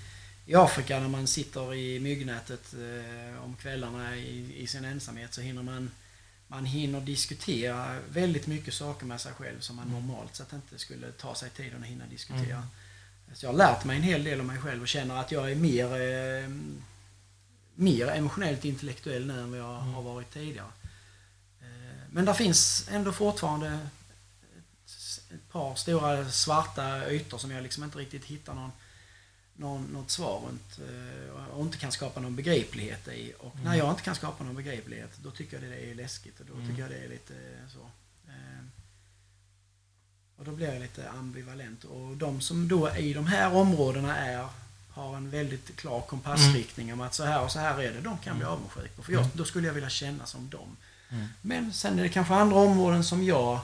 i 0.46 0.54
Afrika 0.54 1.00
när 1.00 1.08
man 1.08 1.26
sitter 1.26 1.74
i 1.74 2.00
myggnätet 2.00 2.74
eh, 2.74 3.44
om 3.44 3.56
kvällarna 3.56 4.16
i, 4.16 4.54
i 4.62 4.66
sin 4.66 4.84
ensamhet 4.84 5.34
så 5.34 5.40
hinner 5.40 5.62
man 5.62 5.90
man 6.48 6.64
hinner 6.64 7.00
diskutera 7.00 7.98
väldigt 8.10 8.46
mycket 8.46 8.74
saker 8.74 9.06
med 9.06 9.20
sig 9.20 9.32
själv 9.32 9.60
som 9.60 9.76
man 9.76 9.88
normalt 9.88 10.36
sett 10.36 10.52
inte 10.52 10.78
skulle 10.78 11.12
ta 11.12 11.34
sig 11.34 11.50
tiden 11.50 11.82
att 11.82 11.88
hinna 11.88 12.06
diskutera. 12.06 12.56
Mm. 12.56 12.66
Så 13.34 13.46
jag 13.46 13.50
har 13.52 13.56
lärt 13.58 13.84
mig 13.84 13.96
en 13.96 14.02
hel 14.02 14.24
del 14.24 14.40
om 14.40 14.46
mig 14.46 14.58
själv 14.58 14.82
och 14.82 14.88
känner 14.88 15.16
att 15.20 15.32
jag 15.32 15.50
är 15.50 15.54
mer 15.56 15.84
eh, 15.84 16.48
mer 17.74 18.06
emotionellt 18.08 18.64
intellektuell 18.64 19.26
nu 19.26 19.40
än 19.40 19.50
vad 19.50 19.60
jag 19.60 19.80
Mm. 19.82 19.94
har 19.94 20.02
varit 20.02 20.32
tidigare. 20.32 20.68
Eh, 21.60 21.66
Men 22.10 22.24
där 22.24 22.34
finns 22.34 22.88
ändå 22.90 23.12
fortfarande 23.12 23.68
ett, 23.68 25.32
ett 25.34 25.52
par 25.52 25.74
stora 25.74 26.30
svarta 26.30 27.10
ytor 27.10 27.38
som 27.38 27.50
jag 27.50 27.62
liksom 27.62 27.84
inte 27.84 27.98
riktigt 27.98 28.24
hittar 28.24 28.54
någon, 28.54 28.72
någon, 29.56 29.84
något 29.84 30.10
svar 30.10 30.40
runt 30.46 30.78
eh, 30.78 31.44
och 31.54 31.62
inte 31.64 31.78
kan 31.78 31.92
skapa 31.92 32.20
någon 32.20 32.36
begriplighet 32.36 33.08
i. 33.08 33.32
Och 33.38 33.54
när 33.56 33.62
Mm. 33.66 33.78
jag 33.78 33.90
inte 33.90 34.02
kan 34.02 34.14
skapa 34.14 34.44
någon 34.44 34.56
begriplighet 34.56 35.10
då 35.22 35.30
tycker 35.30 35.60
jag 35.60 35.70
det 35.70 35.90
är 35.90 35.94
läskigt 35.94 36.40
och 36.40 36.46
då 36.46 36.54
Mm. 36.54 36.68
tycker 36.68 36.82
jag 36.82 36.90
det 36.90 36.98
är 37.04 37.08
lite 37.08 37.34
så. 37.72 37.80
Eh, 38.28 38.64
Och 40.38 40.44
då 40.44 40.50
blir 40.50 40.72
jag 40.72 40.82
lite 40.82 41.10
ambivalent. 41.10 41.84
Och 41.84 42.16
de 42.16 42.40
som 42.40 42.68
då 42.68 42.96
i 42.96 43.12
de 43.12 43.26
här 43.26 43.54
områdena 43.54 44.16
är 44.16 44.48
har 44.90 45.16
en 45.16 45.30
väldigt 45.30 45.76
klar 45.76 46.00
kompassriktning 46.00 46.92
om 46.92 47.00
att 47.00 47.14
så 47.14 47.24
här 47.24 47.42
och 47.42 47.50
så 47.52 47.58
här 47.58 47.80
är 47.82 47.92
det. 47.92 48.00
De 48.00 48.18
kan 48.18 48.36
bli 48.36 48.44
Mm. 48.46 48.52
avundsjuk 48.58 48.96
på. 48.96 49.02
För 49.02 49.12
jag, 49.12 49.20
Mm. 49.22 49.32
då 49.36 49.44
skulle 49.44 49.66
jag 49.66 49.74
vilja 49.74 49.88
känna 49.88 50.26
som 50.26 50.48
dem. 50.50 50.76
Mm. 51.10 51.26
Men 51.42 51.72
sen 51.72 51.98
är 51.98 52.02
det 52.02 52.08
kanske 52.08 52.34
andra 52.34 52.56
områden 52.56 53.04
som 53.04 53.24
jag 53.24 53.60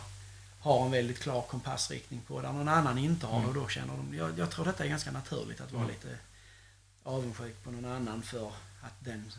har 0.62 0.84
en 0.84 0.90
väldigt 0.90 1.18
klar 1.20 1.42
kompassriktning 1.42 2.20
på. 2.26 2.40
Där 2.40 2.52
någon 2.52 2.68
annan 2.68 2.98
inte 2.98 3.26
har 3.26 3.40
det. 3.40 3.46
Och 3.46 3.54
då 3.54 3.68
känner 3.68 3.94
de, 3.96 4.14
jag, 4.16 4.38
jag 4.38 4.50
tror 4.50 4.64
detta 4.64 4.84
är 4.84 4.88
ganska 4.88 5.10
naturligt 5.10 5.60
att 5.60 5.72
vara 5.72 5.82
Mm. 5.84 5.94
lite 5.94 6.18
avundsjuk 7.02 7.64
på 7.64 7.70
någon 7.70 7.84
annan 7.92 8.22
för 8.22 8.46
att 8.82 8.94
den... 9.00 9.32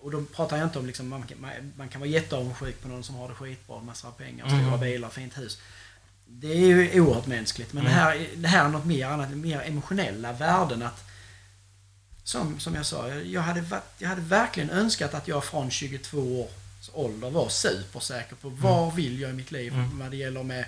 Och 0.00 0.10
då 0.10 0.24
pratar 0.24 0.56
jag 0.56 0.66
inte 0.66 0.78
om 0.78 0.86
liksom, 0.86 1.08
man, 1.08 1.22
kan- 1.22 1.72
man, 1.76 1.88
kan 1.88 2.00
vara 2.00 2.10
jätteavundsjuk 2.10 2.82
på 2.82 2.88
någon 2.88 3.04
som 3.04 3.14
har 3.14 3.28
det 3.28 3.34
skitbra, 3.34 3.80
massor 3.80 4.08
av 4.08 4.12
pengar, 4.12 4.46
Mm. 4.46 4.60
stora 4.64 4.78
bilar, 4.78 5.08
fint 5.08 5.38
hus. 5.38 5.58
Det 6.26 6.48
är 6.52 6.56
ju 6.56 7.00
oerhört 7.00 7.26
mänskligt. 7.26 7.72
Men 7.72 7.82
Mm. 7.86 7.92
det, 7.96 8.00
här, 8.02 8.28
det 8.36 8.48
här 8.48 8.64
är 8.64 8.68
något 8.68 8.84
mer 8.84 9.06
annat, 9.06 9.30
mer 9.30 9.60
emotionella 9.60 10.32
värden. 10.32 10.82
att 10.82 11.04
som, 12.24 12.60
som 12.60 12.74
jag 12.74 12.86
sa, 12.86 13.08
jag 13.08 13.40
hade, 13.42 13.64
jag 13.98 14.08
hade 14.08 14.20
verkligen 14.20 14.70
önskat 14.70 15.14
att 15.14 15.28
jag 15.28 15.44
från 15.44 15.70
22 15.70 16.40
års 16.42 16.50
ålder 16.92 17.30
var 17.30 17.48
supersäker 17.48 18.36
på 18.36 18.48
vad 18.48 18.94
vill 18.94 19.20
jag 19.20 19.30
i 19.30 19.34
mitt 19.34 19.50
liv 19.50 19.72
Mm. 19.74 19.98
vad 19.98 20.10
det 20.10 20.16
gäller 20.16 20.42
med 20.42 20.64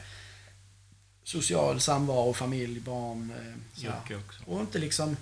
social 1.24 1.80
samvaro, 1.80 2.32
familj, 2.34 2.80
barn. 2.80 3.32
eh. 3.76 3.84
Jocke 3.84 4.16
också. 4.16 4.42
Och 4.46 4.60
inte 4.60 4.78
liksom... 4.78 5.16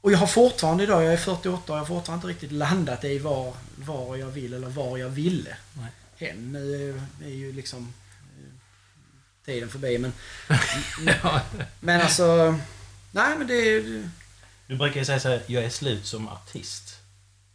Och 0.00 0.12
jag 0.12 0.18
har 0.18 0.26
fortfarande 0.26 0.84
idag, 0.84 1.04
jag 1.04 1.12
är 1.12 1.16
48 1.16 1.72
och 1.72 1.78
jag 1.78 1.80
har 1.82 1.86
fortfarande 1.86 2.20
inte 2.26 2.34
riktigt 2.34 2.52
landat 2.58 3.04
i 3.04 3.18
var, 3.18 3.54
var 3.76 4.16
jag 4.16 4.26
vill 4.26 4.54
eller 4.54 4.68
var 4.68 4.98
jag 4.98 5.08
ville. 5.08 5.56
Nej. 5.74 5.90
Hen 6.16 6.52
nu 6.52 6.90
är, 7.20 7.26
är 7.26 7.34
ju 7.34 7.52
liksom 7.52 7.92
eh, 8.38 8.52
tiden 9.44 9.68
förbi 9.68 9.98
men... 9.98 10.12
Ja. 11.22 11.40
Men 11.80 12.00
alltså... 12.00 12.58
Nej 13.12 13.38
men 13.38 13.46
det 13.46 13.54
är... 13.54 14.10
Du 14.66 14.76
brukar 14.76 15.00
ju 15.00 15.04
säga 15.04 15.20
så 15.20 15.28
här, 15.28 15.42
jag 15.46 15.64
är 15.64 15.70
slut 15.70 16.06
som 16.06 16.28
artist. 16.28 16.93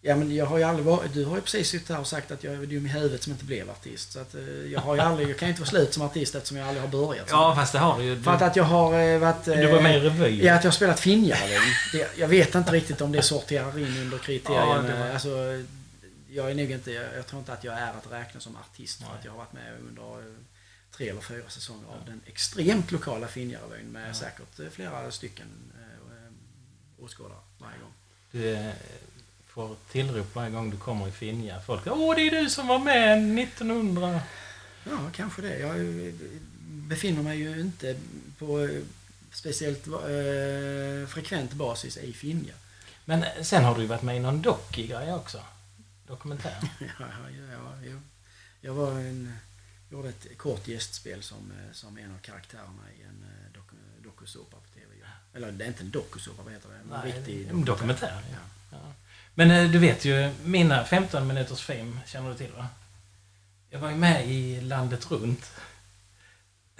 Ja 0.01 0.15
men 0.15 0.35
jag 0.35 0.45
har 0.45 0.57
ju 0.57 0.63
aldrig 0.63 0.85
varit... 0.85 1.13
Du 1.13 1.25
har 1.25 1.35
ju 1.35 1.41
precis 1.41 1.69
suttit 1.69 1.89
här 1.89 1.99
och 1.99 2.07
sagt 2.07 2.31
att 2.31 2.43
jag 2.43 2.53
är 2.53 2.57
dum 2.65 2.85
i 2.85 2.89
huvudet 2.89 3.23
som 3.23 3.31
inte 3.31 3.45
blev 3.45 3.69
artist. 3.69 4.12
Så 4.12 4.19
att 4.19 4.35
eh, 4.35 4.41
jag 4.47 4.79
har 4.79 4.95
ju 4.95 5.01
aldrig... 5.01 5.29
Jag 5.29 5.38
kan 5.38 5.47
ju 5.47 5.49
inte 5.51 5.62
vara 5.62 5.69
slut 5.69 5.93
som 5.93 6.03
artist 6.03 6.35
eftersom 6.35 6.57
jag 6.57 6.67
aldrig 6.67 6.81
har 6.83 6.88
börjat. 7.07 7.27
Ja, 7.29 7.55
fast 7.55 7.73
det 7.73 7.79
har 7.79 7.97
du 7.99 8.03
ju. 8.03 8.21
För 8.21 8.31
att, 8.31 8.41
att 8.41 8.55
jag 8.55 8.63
har 8.63 8.99
eh, 8.99 9.19
varit... 9.19 9.45
du 9.45 9.67
var 9.67 9.81
med 9.81 10.03
i 10.03 10.07
eh, 10.07 10.13
revy. 10.13 10.43
Ja, 10.45 10.53
att 10.55 10.63
jag 10.63 10.71
har 10.71 10.75
spelat. 10.75 11.03
Det- 11.03 12.17
Jag 12.17 12.27
vet 12.27 12.55
inte 12.55 12.71
riktigt 12.71 13.01
om 13.01 13.12
det 13.12 13.21
sorterar 13.21 13.79
in 13.79 13.97
under 13.97 14.17
Ja, 14.17 14.23
kriterierna. 14.23 14.81
det 14.81 14.99
var- 14.99 15.09
Alltså, 15.09 15.63
jag 16.29 16.51
är 16.51 16.55
nog 16.55 16.71
inte... 16.71 16.91
Jag, 16.91 17.05
jag 17.17 17.27
tror 17.27 17.39
inte 17.39 17.53
att 17.53 17.63
jag 17.63 17.73
är 17.79 17.89
att 17.89 18.12
räkna 18.12 18.39
som 18.39 18.55
artist. 18.55 19.03
För 19.03 19.13
att 19.19 19.25
jag 19.25 19.31
har 19.31 19.38
varit 19.38 19.53
med 19.53 19.73
under 19.88 20.19
eh, 20.19 20.33
tre 20.97 21.09
eller 21.09 21.21
fyra 21.21 21.43
säsonger 21.49 21.88
av 21.88 22.05
den 22.05 22.21
extremt 22.25 22.91
lokala 22.91 23.27
Finjarevyn 23.27 23.85
med 23.91 24.09
Ja. 24.09 24.13
säkert 24.13 24.59
eh, 24.59 24.65
flera 24.71 25.12
stycken 25.12 25.47
eh, 25.75 26.23
eh, 26.25 27.03
åskådare 27.05 27.38
varje 27.57 27.77
gång. 27.77 27.93
Du 28.31 28.53
eh, 28.53 28.69
får 29.49 29.75
tillrop 29.91 30.35
varje 30.35 30.51
gång 30.51 30.69
du 30.69 30.77
kommer 30.77 31.07
i 31.07 31.12
Finja. 31.12 31.62
Folk 31.62 31.88
Åh, 31.88 32.15
det 32.15 32.21
är 32.27 32.43
du 32.43 32.49
som 32.49 32.67
var 32.67 32.79
med 32.79 33.39
1900. 33.39 34.21
Ja, 34.89 34.99
kanske 35.13 35.41
det. 35.41 35.59
Jag 35.59 35.79
eh, 35.79 36.13
befinner 36.69 37.23
mig 37.23 37.39
ju 37.39 37.62
inte 37.62 37.99
på 38.38 38.59
eh, 38.59 38.81
speciellt 39.31 39.88
eh, 39.88 41.07
frekvent 41.07 41.53
basis 41.53 41.97
i 41.97 42.13
Finja. 42.13 42.53
Men 43.05 43.23
eh, 43.23 43.43
sen 43.43 43.63
har 43.63 43.75
du 43.75 43.81
ju 43.81 43.88
varit 43.88 44.01
med 44.01 44.17
i 44.17 44.19
någon 44.19 44.41
dock-grej 44.41 45.13
också. 45.13 45.41
Dokumentär. 46.07 46.57
Ja, 46.79 46.88
ja, 46.99 47.43
ja, 47.51 47.73
jo. 47.83 47.99
Jag 48.62 48.73
var 48.73 48.91
en, 48.91 49.33
gjorde 49.91 50.09
ett 50.09 50.38
kort 50.38 50.67
gästspel 50.67 51.23
som, 51.23 51.53
som 51.71 51.97
en 51.97 52.12
av 52.12 52.17
karaktärerna 52.17 52.83
i 52.99 53.03
en 53.03 53.25
doku, 53.53 53.75
dokusåpa 54.03 54.57
på 54.57 54.79
TV. 54.79 54.93
Ja. 55.01 55.38
Eller 55.38 55.51
det 55.51 55.63
är 55.63 55.67
inte 55.67 55.83
en 55.83 55.89
dokusåpa, 55.91 56.43
vad 56.43 56.53
heter 56.53 56.69
det? 56.69 56.75
En 56.75 57.01
Nej, 57.03 57.12
riktig 57.12 57.47
en 57.47 57.65
dokumentär, 57.65 58.21
Ja. 58.31 58.38
Ja. 58.71 58.93
Men 59.39 59.52
eh, 59.52 59.69
du 59.71 59.78
vet 59.80 60.06
ju, 60.06 60.32
mina 60.43 60.84
15 60.86 61.28
minuters 61.28 61.62
film 61.62 61.99
känner 62.06 62.30
du 62.30 62.36
till 62.36 62.52
va? 62.58 62.67
Jag 63.69 63.80
var 63.80 63.89
ju 63.89 63.95
med 63.95 64.28
i 64.28 64.62
Landet 64.62 65.12
runt. 65.12 65.52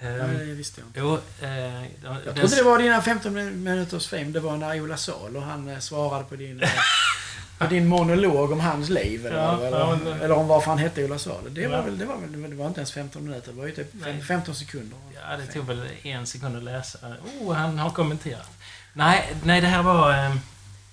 Ja, 0.00 0.06
Ehm, 0.08 0.38
det 0.38 0.44
visste 0.44 0.80
jag 0.80 0.88
inte. 0.88 1.00
jo, 1.00 1.18
eh, 1.46 1.84
Jag 2.26 2.36
trodde 2.36 2.56
det 2.56 2.62
var 2.62 2.78
dina 2.78 3.02
15 3.02 3.34
minuters 3.64 4.08
fame. 4.08 4.24
Det 4.24 4.40
var 4.40 4.56
när 4.56 4.80
Ola 4.80 4.96
Salo 4.96 5.38
och 5.38 5.44
han 5.46 5.68
eh, 5.68 5.78
svarade 5.78 6.24
på 6.24 6.36
din, 6.36 6.62
eh, 6.62 6.68
på 7.58 7.66
din 7.66 7.86
monolog 7.88 8.52
om 8.52 8.60
hans 8.60 8.88
liv. 8.88 9.26
Eller, 9.26 9.36
Ja, 9.36 9.66
eller, 9.66 9.78
ja, 9.78 9.98
men- 10.04 10.20
eller 10.20 10.32
om 10.34 10.48
varför 10.48 10.70
han 10.70 10.78
hette 10.78 11.04
Ola 11.04 11.18
Salo. 11.18 11.48
Det 11.50 11.66
var, 11.68 11.76
Ja. 11.76 11.82
väl, 11.82 11.98
det, 11.98 12.04
var 12.04 12.16
väl, 12.16 12.50
det 12.50 12.56
var 12.56 12.66
inte 12.66 12.80
ens 12.80 12.92
15 12.92 13.24
minuter. 13.24 13.52
Det 13.52 13.58
var 13.58 13.66
ju 13.66 13.72
typ 13.74 13.90
fem- 13.92 14.00
Nej. 14.16 14.22
15 14.22 14.54
sekunder. 14.54 14.98
Ja, 15.14 15.36
det 15.36 15.46
tog 15.52 15.66
väl 15.66 15.86
en 16.02 16.26
sekund 16.26 16.56
att 16.56 16.62
läsa. 16.62 16.98
Oh, 17.40 17.54
han 17.54 17.78
har 17.78 17.90
kommenterat. 17.90 18.50
Nej, 18.92 19.32
nej 19.44 19.60
det 19.60 19.66
här 19.66 19.82
var 19.82 20.24
eh, 20.26 20.36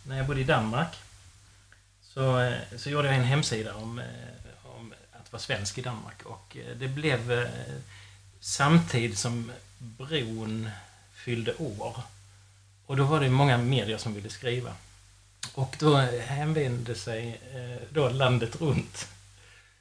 när 0.03 0.17
jag 0.17 0.25
bodde 0.27 0.41
i 0.41 0.43
Danmark. 0.43 0.87
Så, 2.17 2.39
eh, 2.39 2.57
så 2.77 2.89
gjorde 2.89 3.07
jag 3.07 3.17
en 3.17 3.23
hemsida 3.23 3.75
om, 3.75 3.99
eh, 3.99 4.05
om 4.79 4.93
att 5.11 5.31
vara 5.31 5.41
svensk 5.41 5.77
i 5.77 5.81
Danmark. 5.81 6.23
Och 6.25 6.57
eh, 6.57 6.75
det 6.75 6.87
blev 6.87 7.49
samtidigt 8.39 9.17
som 9.17 9.51
bron 9.77 10.69
fyllde 11.13 11.53
år. 11.55 12.01
Och 12.85 12.97
då 12.97 13.03
var 13.03 13.19
det 13.19 13.29
många 13.29 13.57
medier 13.57 13.97
som 13.97 14.13
ville 14.13 14.29
skriva. 14.29 14.73
Och 15.53 15.75
då 15.79 15.97
hänvände 16.25 16.95
sig 16.95 17.41
då 17.89 18.09
landet 18.09 18.61
runt 18.61 19.07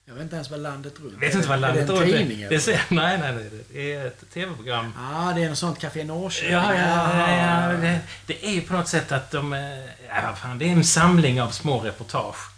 jag 0.09 0.14
vet 0.14 0.23
inte 0.23 0.37
ens 0.37 0.51
vad 0.51 0.61
landet 0.61 1.01
runt 1.01 1.23
vet 1.23 1.35
inte 1.35 1.49
vad 1.49 1.61
landet 1.61 1.88
är. 1.88 1.92
det 1.92 2.01
runt 2.01 2.12
en 2.12 2.19
tidning? 2.29 2.49
Det 2.49 2.61
ser, 2.61 2.83
nej, 2.90 3.19
nej, 3.19 3.33
nej. 3.35 3.51
Det 3.73 3.92
är 3.95 4.07
ett 4.07 4.31
tv-program. 4.31 4.92
Ja, 4.97 5.33
det 5.37 5.42
är 5.45 5.49
något 5.49 5.59
sånt 5.59 5.79
Café 5.79 6.05
Norrköping. 6.05 6.53
Ja, 6.53 6.75
ja, 6.75 7.19
ja, 7.19 7.71
ja 7.71 7.77
det, 7.77 8.01
det 8.27 8.47
är 8.47 8.53
ju 8.53 8.61
på 8.61 8.73
något 8.73 8.88
sätt 8.88 9.12
att 9.12 9.31
de... 9.31 9.53
eh, 9.53 9.61
Ja, 10.09 10.35
fan, 10.35 10.59
det 10.59 10.64
är 10.69 10.73
en 10.73 10.85
samling 10.85 11.42
av 11.42 11.51
små 11.51 11.81
reportage. 11.81 12.51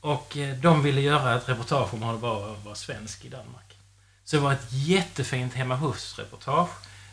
Och 0.00 0.36
eh, 0.36 0.56
de 0.56 0.82
ville 0.82 1.00
göra 1.00 1.34
ett 1.36 1.48
reportage 1.48 1.94
om 1.94 2.02
hur 2.02 2.12
det 2.12 2.18
var 2.18 2.52
att 2.52 2.64
vara 2.64 2.74
svensk 2.74 3.24
i 3.24 3.28
Danmark. 3.28 3.76
Så 4.24 4.36
det 4.36 4.42
var 4.42 4.52
ett 4.52 4.66
jättefint 4.72 5.54
hemma 5.54 5.76
hos-reportage. 5.76 6.70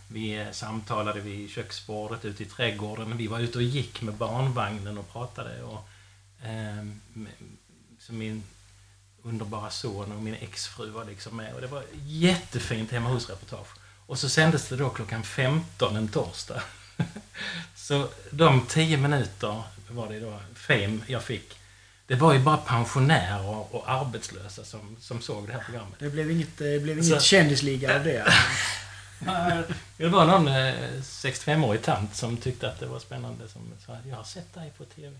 Vi 0.07 0.39
eh, 0.39 0.51
samtalade 0.51 1.19
vid 1.19 1.49
köksbordet 1.49 2.25
ute 2.25 2.43
i 2.43 2.45
trädgården. 2.45 3.17
Vi 3.17 3.27
var 3.27 3.39
ute 3.39 3.57
och 3.57 3.63
gick 3.63 4.01
med 4.01 4.13
barnvagnen 4.13 4.97
och 4.97 5.11
pratade. 5.13 5.63
Och, 5.63 5.89
eh, 6.47 6.85
så 7.99 8.13
min 8.13 8.43
underbara 9.29 9.69
son 9.69 10.11
och 10.11 10.21
min 10.23 10.33
exfru 10.35 10.89
var 10.89 11.05
liksom 11.05 11.37
med. 11.37 11.53
Och 11.53 11.61
det 11.61 11.67
var 11.67 11.83
jättefint 12.05 12.91
hemma 12.91 13.09
hos-reportage. 13.09 13.67
Och 14.05 14.19
så 14.19 14.29
sändes 14.29 14.67
det 14.69 14.75
då 14.75 14.89
klockan 14.89 15.23
15 15.23 15.95
en 15.95 16.07
torsdag. 16.07 16.61
så 17.75 18.07
de 18.31 18.65
10 18.65 18.97
minuter 18.97 19.63
var 19.89 20.09
det 20.09 20.19
då 20.19 20.39
fame 20.55 20.99
jag 21.07 21.23
fick. 21.23 21.55
Det 22.07 22.15
var 22.15 22.33
ju 22.33 22.39
bara 22.39 22.57
pensionärer 22.57 23.75
och 23.75 23.91
arbetslösa 23.91 24.63
som, 24.63 24.97
som 24.99 25.21
såg 25.21 25.47
det 25.47 25.53
här 25.53 25.63
programmet. 25.65 25.99
Det 25.99 26.09
blev 26.09 26.31
inget, 26.31 26.57
det 26.57 26.83
blev 26.83 27.01
Så- 27.01 27.07
inget 27.09 27.21
kändisliga 27.23 27.95
av 27.95 28.03
det. 28.03 28.33
Det 29.97 30.07
var 30.07 30.25
någon 30.25 30.47
eh, 30.47 30.73
65-årig 31.01 31.81
tant 31.81 32.15
som 32.15 32.37
tyckte 32.37 32.69
att 32.69 32.79
det 32.79 32.85
var 32.85 32.99
spännande 32.99 33.47
som 33.49 33.61
sa 33.85 33.97
jag 34.09 34.15
har 34.15 34.23
sett 34.23 34.53
dig 34.53 34.73
på 34.77 34.85
TV. 34.85 35.19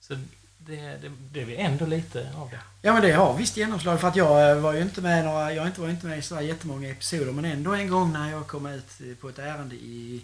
Så 0.00 0.18
det, 0.58 0.98
det 1.02 1.08
blev 1.08 1.50
ju 1.50 1.56
ändå 1.56 1.86
lite 1.86 2.30
av 2.36 2.50
det. 2.50 2.60
Ja 2.82 2.92
men 2.92 3.02
det 3.02 3.12
har 3.12 3.36
visst 3.36 3.56
genomslag 3.56 4.00
för 4.00 4.08
att 4.08 4.16
jag 4.16 4.50
eh, 4.50 4.56
var 4.60 4.72
ju 4.72 4.82
inte 4.82 5.00
med 5.00 5.24
några, 5.24 5.52
jag 5.52 5.66
inte 5.66 5.80
var 5.80 5.88
inte 5.88 6.06
med 6.06 6.18
i 6.18 6.22
sådär 6.22 6.42
jättemånga 6.42 6.88
episoder 6.90 7.32
men 7.32 7.44
ändå 7.44 7.74
en 7.74 7.88
gång 7.90 8.12
när 8.12 8.30
jag 8.30 8.46
kom 8.46 8.66
ut 8.66 9.00
eh, 9.00 9.14
på 9.20 9.28
ett 9.28 9.38
ärende 9.38 9.74
i, 9.74 10.22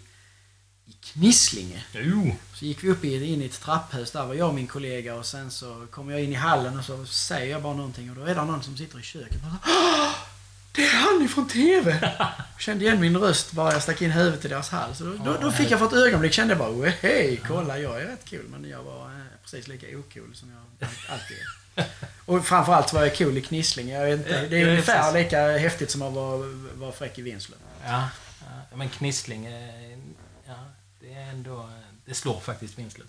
i 0.85 0.91
Knislinge. 1.01 1.83
Jo! 1.93 2.35
Så 2.53 2.65
gick 2.65 2.83
vi 2.83 2.89
upp 2.89 3.03
in 3.03 3.41
i 3.41 3.45
ett 3.45 3.61
trapphus, 3.61 4.11
där 4.11 4.25
var 4.25 4.33
jag 4.33 4.47
och 4.47 4.53
min 4.55 4.67
kollega 4.67 5.15
och 5.15 5.25
sen 5.25 5.51
så 5.51 5.87
kom 5.91 6.09
jag 6.09 6.23
in 6.23 6.31
i 6.31 6.35
hallen 6.35 6.77
och 6.79 6.85
så 6.85 7.05
säger 7.05 7.51
jag 7.51 7.61
bara 7.61 7.73
någonting 7.73 8.09
och 8.09 8.15
då 8.15 8.21
är 8.21 8.35
det 8.35 8.45
någon 8.45 8.63
som 8.63 8.77
sitter 8.77 8.99
i 8.99 9.03
köket 9.03 9.35
och 9.35 9.41
bara, 9.41 9.57
"Åh, 9.65 10.15
Det 10.75 10.81
är 10.85 10.89
han 10.95 11.21
ifrån 11.25 11.47
TV! 11.47 12.09
Kände 12.59 12.85
igen 12.85 12.99
min 12.99 13.17
röst 13.17 13.51
bara 13.51 13.73
jag 13.73 13.83
stack 13.83 14.01
in 14.01 14.11
huvudet 14.11 14.45
i 14.45 14.47
deras 14.47 14.69
hals. 14.69 14.99
Då, 14.99 15.13
då, 15.25 15.37
då 15.41 15.51
fick 15.51 15.71
jag 15.71 15.79
för 15.79 15.85
ett 15.85 15.93
ögonblick, 15.93 16.33
kände 16.33 16.51
jag 16.51 16.59
bara 16.59 16.69
"Oh, 16.69 16.85
hej, 16.85 17.41
kolla 17.47 17.77
jag 17.79 18.01
är 18.01 18.05
rätt 18.05 18.25
kul. 18.25 18.45
Men 18.49 18.69
jag 18.69 18.83
var 18.83 19.05
eh, 19.05 19.11
precis 19.43 19.67
lika 19.67 19.87
ocool 19.97 20.35
som 20.35 20.51
jag 20.51 20.89
alltid 21.09 21.37
är. 21.37 21.85
Och 22.25 22.45
framförallt 22.45 22.93
var 22.93 23.01
jag 23.03 23.17
cool 23.17 23.37
i 23.37 23.41
Knislinge. 23.41 23.93
Jag 23.99 24.05
vet 24.05 24.19
inte, 24.19 24.47
det 24.47 24.61
är 24.61 24.67
ungefär 24.69 25.13
lika 25.13 25.57
häftigt 25.57 25.91
som 25.91 26.01
att 26.01 26.13
vara, 26.13 26.37
vara 26.75 26.91
fräck 26.91 27.17
i 27.19 27.21
Vinslöv. 27.21 27.57
Ja, 27.85 28.09
ja, 28.71 28.77
men 28.77 28.89
Knissling, 28.89 29.45
eh, 29.45 29.97
ja, 30.47 30.53
det 31.01 31.13
är 31.13 31.29
ändå... 31.29 31.69
Det 32.05 32.13
slår 32.13 32.39
faktiskt 32.39 32.79
Vinslöv. 32.79 33.07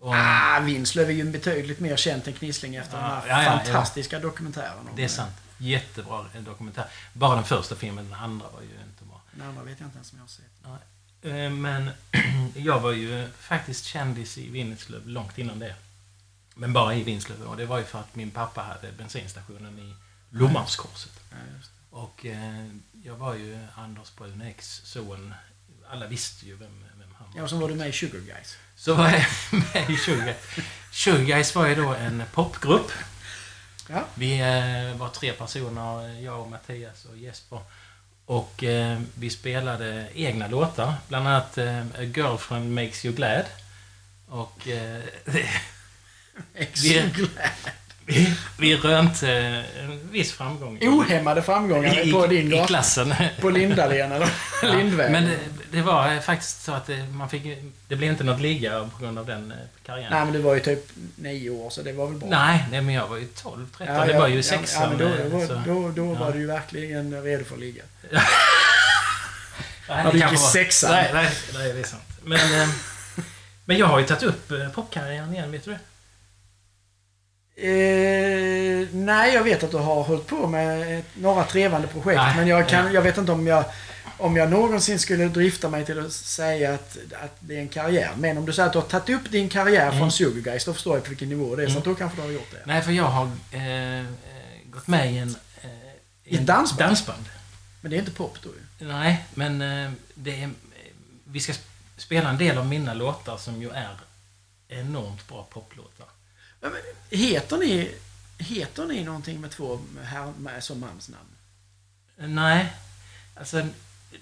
Och, 0.00 0.14
Ah, 0.14 0.60
Vinslöv 0.60 1.08
är 1.08 1.12
ju 1.14 1.24
betydligt 1.24 1.80
mer 1.80 1.96
känt 1.96 2.26
än 2.26 2.32
Knislinge 2.32 2.80
efter 2.80 2.96
Ja, 2.96 3.02
den 3.26 3.34
här 3.36 3.54
ja. 3.54 3.58
fantastiska 3.64 4.18
dokumentären. 4.18 4.78
om 4.78 4.88
Det 4.96 5.04
är 5.04 5.08
sant. 5.08 5.32
Jättebra 5.58 6.26
dokumentär. 6.40 6.86
Bara 7.12 7.34
den 7.34 7.44
första 7.44 7.76
filmen, 7.76 8.04
den 8.10 8.18
andra 8.20 8.46
var 8.50 8.60
ju 8.60 8.68
inte 8.68 9.04
bra. 9.04 9.20
Den 9.32 9.48
andra 9.48 9.62
vet 9.62 9.80
jag 9.80 9.86
inte 9.86 9.96
ens 9.96 10.12
om 10.12 10.18
jag 10.18 10.24
har 10.24 10.28
sett. 10.28 10.82
Eh, 11.22 11.50
Men 11.50 11.90
jag 12.54 12.80
var 12.80 12.92
ju 12.92 13.28
faktiskt 13.38 13.84
kändis 13.84 14.38
i 14.38 14.50
Vinslöv 14.50 15.08
långt 15.08 15.38
innan 15.38 15.58
det. 15.58 15.74
Men 16.54 16.72
bara 16.72 16.94
i 16.94 17.02
Vinslöv. 17.02 17.42
Och 17.42 17.56
det 17.56 17.66
var 17.66 17.78
ju 17.78 17.84
för 17.84 18.00
att 18.00 18.14
min 18.16 18.30
pappa 18.30 18.62
hade 18.62 18.92
bensinstationen 18.92 19.78
i 19.78 19.94
Lommarskorset. 20.30 21.20
Ja. 21.30 21.36
Och 21.90 22.26
eh, 22.26 22.66
jag 23.04 23.16
var 23.16 23.34
ju 23.34 23.66
Anders 23.76 24.16
Brun 24.16 24.42
ex 24.42 24.80
son. 24.84 25.34
Alla 25.90 26.06
visste 26.06 26.46
ju 26.46 26.56
vem, 26.56 26.84
vem 26.98 27.08
han 27.18 27.28
var. 27.30 27.36
Ja, 27.36 27.42
och 27.42 27.50
så 27.50 27.56
var 27.56 27.68
du 27.68 27.74
med 27.74 27.88
i 27.88 27.92
Sugar 27.92 28.20
Guys. 28.20 28.56
Så 28.76 28.94
var 28.94 29.08
jag 29.08 29.24
med 29.74 29.90
i 29.90 29.96
Sugar 29.96 30.34
Sugar 30.92 31.24
Guys 31.24 31.54
var 31.54 31.66
ju 31.66 31.74
då 31.74 31.94
en 31.94 32.22
popgrupp. 32.32 32.92
Ja. 33.88 34.04
Vi 34.14 34.40
eh, 34.40 34.96
var 34.98 35.08
tre 35.08 35.32
personer, 35.32 36.20
jag 36.20 36.40
och 36.40 36.50
Mattias 36.50 37.04
och 37.04 37.16
Jesper. 37.16 37.58
Och 38.26 38.64
eh, 38.64 39.00
vi 39.14 39.30
spelade 39.30 40.08
egna 40.14 40.48
låtar, 40.48 40.94
bland 41.08 41.28
annat 41.28 41.58
eh, 41.58 41.80
A 41.80 42.02
Girlfriend 42.02 42.74
Makes 42.74 43.04
You 43.04 43.14
Glad. 43.14 43.44
Och 44.28 44.68
eh, 44.68 45.02
Extra 46.54 47.02
vi, 47.02 47.28
vi 48.58 48.76
rönte 48.76 49.32
eh, 49.32 49.84
en 49.84 50.08
viss 50.12 50.32
framgång. 50.32 50.78
Ohämmade 50.82 51.42
framgångar 51.42 52.06
i, 52.08 52.12
på 52.12 52.26
din 52.26 52.52
i, 52.52 52.64
klassen. 52.66 53.14
På 53.40 53.50
Lindalen 53.50 54.12
eller 54.12 54.28
Ja, 54.62 54.72
Lindvägen. 54.72 55.12
Men 55.12 55.24
det, 55.24 55.36
det 55.70 55.82
var 55.82 56.12
eh, 56.14 56.20
faktiskt 56.20 56.62
så 56.64 56.72
att 56.72 56.86
det, 56.86 57.04
man 57.12 57.28
fick, 57.28 57.42
det 57.88 57.96
blev 57.96 58.10
inte 58.10 58.24
något 58.24 58.40
ligga 58.40 58.88
på 58.98 59.04
grund 59.04 59.18
av 59.18 59.26
den 59.26 59.50
eh, 59.50 59.56
karriären. 59.86 60.10
Nej, 60.12 60.24
men 60.24 60.32
du 60.32 60.38
var 60.38 60.54
ju 60.54 60.60
typ 60.60 60.88
nio 61.16 61.50
år, 61.50 61.70
så 61.70 61.82
det 61.82 61.92
var 61.92 62.06
väl 62.06 62.16
bra. 62.18 62.28
Nej, 62.28 62.64
nej, 62.70 62.80
men 62.80 62.94
jag 62.94 63.08
var 63.08 63.16
ju 63.16 63.26
12, 63.26 63.66
13. 63.78 63.96
Ja, 63.96 64.04
det 64.04 64.12
var 64.18 64.28
ju 64.28 64.36
ja, 64.36 64.42
sexan. 64.42 64.82
Ja, 64.82 64.88
men 64.88 64.98
då, 64.98 65.04
eh, 65.04 65.40
då, 65.40 65.46
så- 65.46 65.62
då, 65.66 65.90
då 65.90 66.12
ja. 66.14 66.18
var 66.18 66.32
du 66.32 66.38
ju 66.38 66.46
verkligen 66.46 67.22
redo 67.22 67.44
för 67.44 67.54
att 67.54 67.60
ligga. 67.60 67.82
Nej, 69.88 70.04
När 70.04 70.12
du 70.12 70.18
gick 70.18 70.32
i 70.32 70.34
var- 70.34 70.50
sexan. 70.50 70.90
Nej, 70.90 71.10
nej, 71.14 71.30
nej, 71.54 71.72
det 71.72 71.78
är 71.80 71.84
sant. 71.84 72.02
Men, 72.24 72.60
eh, 72.62 72.68
men 73.64 73.76
jag 73.78 73.86
har 73.86 73.98
ju 73.98 74.06
tagit 74.06 74.22
upp 74.22 74.50
eh, 74.50 74.68
popkarriären 74.68 75.34
igen, 75.34 75.52
vet 75.52 75.64
du 75.64 75.70
det? 75.70 75.78
Eh, 77.56 78.88
nej, 78.92 79.34
jag 79.34 79.42
vet 79.44 79.62
att 79.62 79.70
du 79.70 79.76
har 79.76 80.02
hållit 80.02 80.26
på 80.26 80.46
med 80.46 81.02
några 81.14 81.44
trevande 81.44 81.88
projekt. 81.88 82.20
Nej, 82.20 82.36
men 82.36 82.46
jag, 82.48 82.68
kan, 82.68 82.86
ja. 82.86 82.92
jag 82.92 83.02
vet 83.02 83.18
inte 83.18 83.32
om 83.32 83.46
jag, 83.46 83.64
om 84.18 84.36
jag 84.36 84.50
någonsin 84.50 84.98
skulle 84.98 85.24
drifta 85.28 85.68
mig 85.68 85.84
till 85.84 86.06
att 86.06 86.12
säga 86.12 86.74
att, 86.74 86.96
att 87.22 87.36
det 87.40 87.56
är 87.56 87.60
en 87.60 87.68
karriär. 87.68 88.10
Men 88.18 88.38
om 88.38 88.46
du 88.46 88.52
säger 88.52 88.66
att 88.66 88.72
du 88.72 88.78
har 88.78 88.86
tagit 88.86 89.10
upp 89.20 89.30
din 89.30 89.48
karriär 89.48 89.86
Mm. 89.86 89.98
från 89.98 90.12
Sugar 90.12 90.40
Guys, 90.40 90.64
då 90.64 90.72
förstår 90.74 90.96
jag 90.96 91.04
på 91.04 91.08
vilken 91.10 91.28
nivå 91.28 91.56
det 91.56 91.62
är. 91.62 91.66
Så 91.66 91.70
Mm. 91.70 91.78
att 91.78 91.84
då 91.84 91.94
kanske 91.94 92.18
du 92.18 92.22
har 92.22 92.30
gjort 92.30 92.50
det. 92.50 92.60
Nej, 92.64 92.82
för 92.82 92.92
jag 92.92 93.04
har 93.04 93.30
eh, 93.52 93.98
eh, 94.00 94.04
gått 94.70 94.86
med 94.86 95.12
i 95.12 95.18
en... 95.18 95.36
Eh, 95.62 95.68
I 96.24 96.36
ett 96.36 96.46
dansband? 96.46 96.88
dansband. 96.90 97.24
Men 97.80 97.90
det 97.90 97.96
är 97.96 97.98
inte 97.98 98.10
pop 98.10 98.38
då 98.42 98.48
ju. 98.48 98.86
Nej, 98.88 99.24
men 99.34 99.62
eh, 99.62 99.90
det 100.14 100.42
är, 100.42 100.50
vi 101.24 101.40
ska 101.40 101.52
sp- 101.52 101.64
spela 101.96 102.28
en 102.30 102.38
del 102.38 102.58
av 102.58 102.66
mina 102.66 102.94
låtar 102.94 103.36
som 103.36 103.62
ju 103.62 103.70
är 103.70 103.96
enormt 104.68 105.28
bra 105.28 105.46
poplåtar. 105.50 106.06
Ja, 106.64 106.70
men 106.70 106.80
Heter 107.18 107.58
ni, 107.58 107.94
heter 108.38 108.86
ni 108.86 109.04
någonting 109.04 109.40
med 109.40 109.50
två 109.50 109.80
här, 110.04 110.32
med, 110.38 110.64
som 110.64 110.80
mansnamn? 110.80 111.28
Nej, 112.16 112.72
alltså 113.36 113.66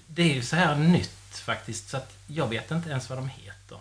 det 0.07 0.21
är 0.21 0.33
ju 0.33 0.41
så 0.41 0.55
här 0.55 0.75
nytt 0.75 1.37
faktiskt 1.45 1.89
så 1.89 1.97
att 1.97 2.17
jag 2.27 2.47
vet 2.47 2.71
inte 2.71 2.89
ens 2.89 3.09
vad 3.09 3.17
de 3.17 3.27
heter. 3.27 3.77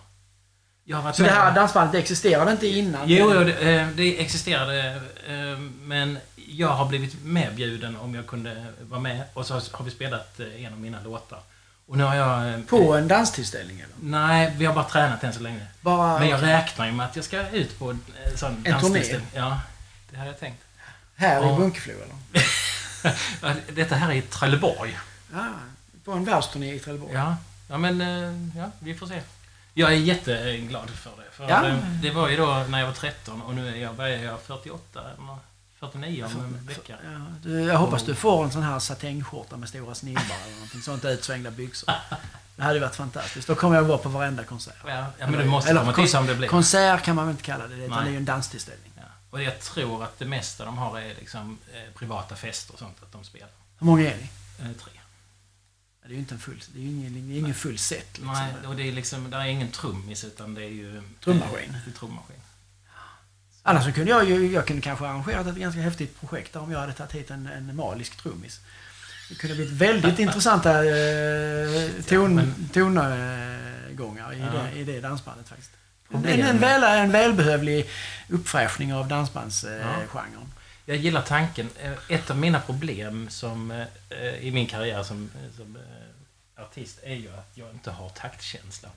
Jag 0.84 0.96
har 0.96 1.04
varit 1.04 1.16
Så 1.16 1.22
det 1.22 1.30
här 1.30 1.54
dansbandet 1.54 1.94
existerade 1.94 2.52
inte 2.52 2.66
innan? 2.66 3.08
Jo, 3.08 3.32
jo 3.34 3.44
det, 3.44 3.74
eh, 3.74 3.88
det 3.88 4.20
existerade 4.20 5.02
eh, 5.26 5.58
men 5.80 6.18
jag 6.36 6.68
har 6.68 6.88
blivit 6.88 7.24
medbjuden 7.24 7.96
om 7.96 8.14
jag 8.14 8.26
kunde 8.26 8.66
vara 8.80 9.00
med 9.00 9.22
och 9.34 9.46
så 9.46 9.54
har 9.54 9.84
vi 9.84 9.90
spelat 9.90 10.40
eh, 10.40 10.64
en 10.64 10.72
av 10.72 10.80
mina 10.80 11.02
låtar. 11.02 11.42
Och 11.92 11.98
nu 11.98 12.04
har 12.04 12.14
jag... 12.14 12.52
eh, 12.54 12.60
På 12.60 12.94
en 12.94 13.08
danstillställning 13.08 13.80
eller? 13.80 13.94
Nej, 14.00 14.52
vi 14.56 14.64
har 14.64 14.74
bara 14.74 14.84
tränat 14.84 15.24
än 15.24 15.32
så 15.32 15.40
länge. 15.40 15.66
Bara... 15.80 16.18
Men 16.18 16.28
jag 16.28 16.42
räknar 16.42 16.86
ju 16.86 16.92
med 16.92 17.06
att 17.06 17.16
jag 17.16 17.24
ska 17.24 17.48
ut 17.48 17.78
på 17.78 17.90
en 17.90 18.00
eh, 18.26 18.34
sån 18.36 18.50
En 18.52 18.62
turné? 18.62 18.70
danstillställning. 18.70 19.28
Ja, 19.34 19.60
det 20.10 20.16
har 20.18 20.26
jag 20.26 20.40
tänkt. 20.40 20.62
Här 21.16 21.42
Ja. 21.42 21.54
i 21.54 21.58
Bunkeflo 21.58 21.92
eller? 21.92 22.44
Ja, 23.42 23.54
Detta 23.72 23.94
här 23.94 24.10
är 24.10 24.14
i 24.14 24.22
Trelleborg. 24.22 24.98
Ah, 25.34 25.38
på 26.04 26.12
en 26.12 26.24
världsturné 26.24 26.74
i 26.74 26.78
Trelleborg? 26.78 27.12
Ja, 27.14 27.36
ja 27.68 27.78
men 27.78 28.00
eh, 28.00 28.58
ja, 28.62 28.70
vi 28.78 28.94
får 28.94 29.06
se. 29.06 29.20
Jag 29.74 29.92
är 29.92 29.96
jätteglad 29.96 30.90
för 30.90 31.10
det. 31.10 31.36
För 31.36 31.48
Ja. 31.48 31.66
eh, 31.68 31.74
det 32.02 32.10
var 32.10 32.28
ju 32.28 32.36
då 32.36 32.64
när 32.68 32.78
jag 32.78 32.86
var 32.86 32.94
13 32.94 33.42
och 33.42 33.54
nu 33.54 33.68
är 33.68 33.76
jag, 33.76 33.92
vad 33.92 34.06
är 34.08 34.24
jag 34.24 34.40
48 34.40 35.00
eller 35.00 35.36
49 35.82 36.24
om 36.24 36.44
en 36.44 36.66
vecka. 36.66 36.96
Ja, 37.04 37.10
du, 37.42 37.60
jag 37.60 37.78
hoppas 37.78 38.04
du 38.04 38.14
får 38.14 38.44
en 38.44 38.50
sån 38.50 38.62
här 38.62 38.78
satängskjorta 38.78 39.56
med 39.56 39.68
stora 39.68 39.94
snibbar 39.94 40.36
eller 40.44 40.54
någonting 40.54 40.82
sånt. 40.82 41.04
Utsvängda 41.04 41.50
byxor. 41.50 41.94
Det 42.56 42.62
hade 42.62 42.80
varit 42.80 42.94
fantastiskt. 42.94 43.48
Då 43.48 43.54
kommer 43.54 43.76
jag 43.76 43.82
vara 43.82 43.98
på 43.98 44.08
varenda 44.08 44.44
konsert. 44.44 44.76
Ja, 44.86 45.06
ja 45.18 45.26
men 45.26 45.38
du 45.38 45.44
måste 45.44 45.70
Eller 45.70 45.80
komma 45.80 45.92
till 45.92 46.10
som 46.10 46.26
det 46.26 46.34
blir. 46.34 46.48
Konsert 46.48 47.02
kan 47.02 47.16
man 47.16 47.26
väl 47.26 47.32
inte 47.32 47.42
kalla 47.42 47.66
det, 47.66 47.74
utan 47.74 48.04
det 48.04 48.10
är 48.10 48.12
ju 48.12 48.16
en 48.16 48.24
danstillställning. 48.24 48.92
Ja. 48.96 49.02
Och 49.30 49.42
jag 49.42 49.60
tror 49.60 50.04
att 50.04 50.18
det 50.18 50.24
mesta 50.24 50.64
de 50.64 50.78
har 50.78 50.98
är 50.98 51.14
liksom 51.14 51.58
eh, 51.72 51.94
privata 51.94 52.36
fester 52.36 52.72
och 52.72 52.78
sånt 52.78 52.96
att 53.02 53.12
de 53.12 53.24
spelar. 53.24 53.48
Hur 53.78 53.86
många 53.86 54.02
är 54.02 54.16
ni? 54.16 54.28
Eh, 54.64 54.72
tre. 54.84 54.92
Det 56.02 56.08
är 56.08 56.12
ju 56.12 56.18
inte 56.18 56.34
en 56.34 56.40
full, 56.40 56.62
det 56.74 56.78
är 56.78 56.82
ju 56.82 56.88
ingen, 56.88 57.28
det 57.28 57.34
är 57.34 57.38
ingen 57.38 57.54
full 57.54 57.78
set. 57.78 58.18
Liksom. 58.18 58.32
Nej, 58.32 58.66
och 58.66 58.76
det 58.76 58.88
är 58.88 58.92
liksom, 58.92 59.30
där 59.30 59.38
är 59.38 59.44
ingen 59.44 59.70
trummis 59.70 60.24
utan 60.24 60.54
det 60.54 60.64
är 60.64 60.68
ju... 60.68 61.02
Trummaskin. 61.24 61.76
Eh, 61.86 61.92
trummaskin. 61.98 62.41
Annars 63.62 63.84
så 63.84 63.92
kunde 63.92 64.10
jag 64.10 64.28
ju, 64.28 64.52
jag 64.52 64.66
kunde 64.66 64.82
kanske 64.82 65.04
arrangerat 65.06 65.46
ett 65.46 65.54
ganska 65.56 65.80
häftigt 65.80 66.20
projekt 66.20 66.52
där 66.52 66.60
om 66.62 66.72
jag 66.72 66.78
hade 66.78 66.92
tagit 66.92 67.12
hit 67.12 67.30
en, 67.30 67.46
en 67.46 67.76
malisk 67.76 68.16
trummis. 68.16 68.60
Det 69.28 69.34
kunde 69.34 69.56
blivit 69.56 69.72
väldigt 69.72 70.18
intressanta 70.26 70.84
eh, 70.84 71.90
ton, 72.08 72.54
tongångar 72.72 74.32
i, 74.34 74.40
Ja. 74.40 74.62
det, 74.74 74.78
i 74.80 74.84
det 74.84 75.00
dansbandet 75.00 75.48
faktiskt. 75.48 75.70
En, 76.14 76.24
en, 76.26 76.58
väl, 76.58 76.82
en 76.82 77.12
välbehövlig 77.12 77.88
uppfräschning 78.28 78.94
av 78.94 79.08
dansbandsgenren. 79.08 80.06
Ja. 80.14 80.46
Jag 80.86 80.96
gillar 80.96 81.22
tanken. 81.22 81.68
Eh, 81.82 81.92
Ett 82.08 82.30
av 82.30 82.38
mina 82.38 82.60
problem 82.60 83.28
som, 83.30 83.70
eh, 84.10 84.34
i 84.40 84.50
min 84.50 84.66
karriär 84.66 85.02
som, 85.02 85.30
som 85.56 85.76
eh, 85.76 86.62
artist 86.64 86.98
är 87.02 87.14
ju 87.14 87.28
att 87.28 87.50
jag 87.54 87.70
inte 87.70 87.90
har 87.90 88.08
taktkänsla. 88.08 88.88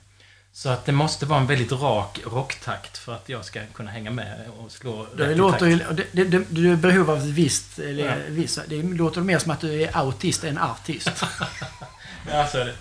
Så 0.56 0.68
att 0.68 0.84
det 0.84 0.92
måste 0.92 1.26
vara 1.26 1.40
en 1.40 1.46
väldigt 1.46 1.72
rak 1.72 2.20
rocktakt 2.26 2.98
för 2.98 3.14
att 3.14 3.28
jag 3.28 3.44
ska 3.44 3.60
kunna 3.74 3.90
hänga 3.90 4.10
med 4.10 4.40
och 4.58 4.72
slå 4.72 5.06
Det 5.16 5.24
rätt 5.24 5.30
i 5.30 5.34
låter 5.34 5.66
ju, 5.66 5.78
takt. 5.78 5.96
det, 6.12 6.24
det, 6.24 6.44
du 6.50 6.68
är 6.68 6.72
i 6.72 6.76
behov 6.76 7.10
av 7.10 7.18
ett 7.18 7.24
visst, 7.24 7.78
eller, 7.78 8.06
Ja. 8.06 8.14
vissa, 8.28 8.62
det 8.68 8.82
låter 8.82 9.20
mer 9.20 9.38
som 9.38 9.50
att 9.50 9.60
du 9.60 9.82
är 9.82 9.96
autist 9.96 10.44
än 10.44 10.58
artist. 10.58 11.08
Ja, 12.30 12.46
så 12.46 12.58
är 12.58 12.64
det. 12.64 12.74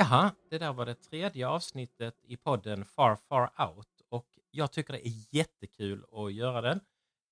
Jaha, 0.00 0.32
det 0.50 0.58
där 0.58 0.72
var 0.72 0.86
det 0.86 0.94
tredje 0.94 1.48
avsnittet 1.48 2.14
i 2.24 2.36
podden 2.36 2.84
Far 2.84 3.16
Far 3.16 3.50
Out 3.68 4.02
och 4.08 4.38
jag 4.50 4.72
tycker 4.72 4.92
det 4.92 5.08
är 5.08 5.12
jättekul 5.30 6.04
att 6.12 6.32
göra 6.32 6.60
den. 6.60 6.80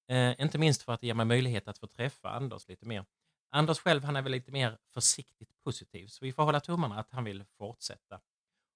Eh, 0.09 0.41
inte 0.41 0.59
minst 0.59 0.83
för 0.83 0.93
att 0.93 1.01
det 1.01 1.07
ger 1.07 1.15
mig 1.15 1.27
möjlighet 1.27 1.69
att 1.69 1.79
få 1.79 1.87
träffa 1.87 2.31
Anders 2.31 2.69
lite 2.69 2.87
mer. 2.87 3.05
Anders 3.51 3.79
själv, 3.79 4.05
han 4.05 4.17
är 4.17 4.23
väl 4.23 4.33
lite 4.33 4.53
mer 4.53 4.79
försiktigt 4.95 5.49
positiv, 5.65 6.07
så 6.07 6.25
vi 6.25 6.33
får 6.33 6.43
hålla 6.43 6.61
tummarna 6.61 7.01
att 7.01 7.11
han 7.11 7.25
vill 7.25 7.45
fortsätta. 7.59 8.21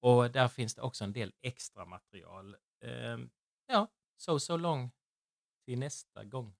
och 0.01 0.31
där 0.31 0.47
finns 0.47 0.75
det 0.75 0.81
också 0.81 1.03
en 1.03 1.13
del 1.13 1.33
extra 1.41 1.85
material. 1.85 2.55
Ehm, 2.85 3.29
ja, 3.67 3.87
so 4.17 4.39
so 4.39 4.57
long 4.57 4.91
till 5.65 5.79
nästa 5.79 6.23
gång. 6.23 6.55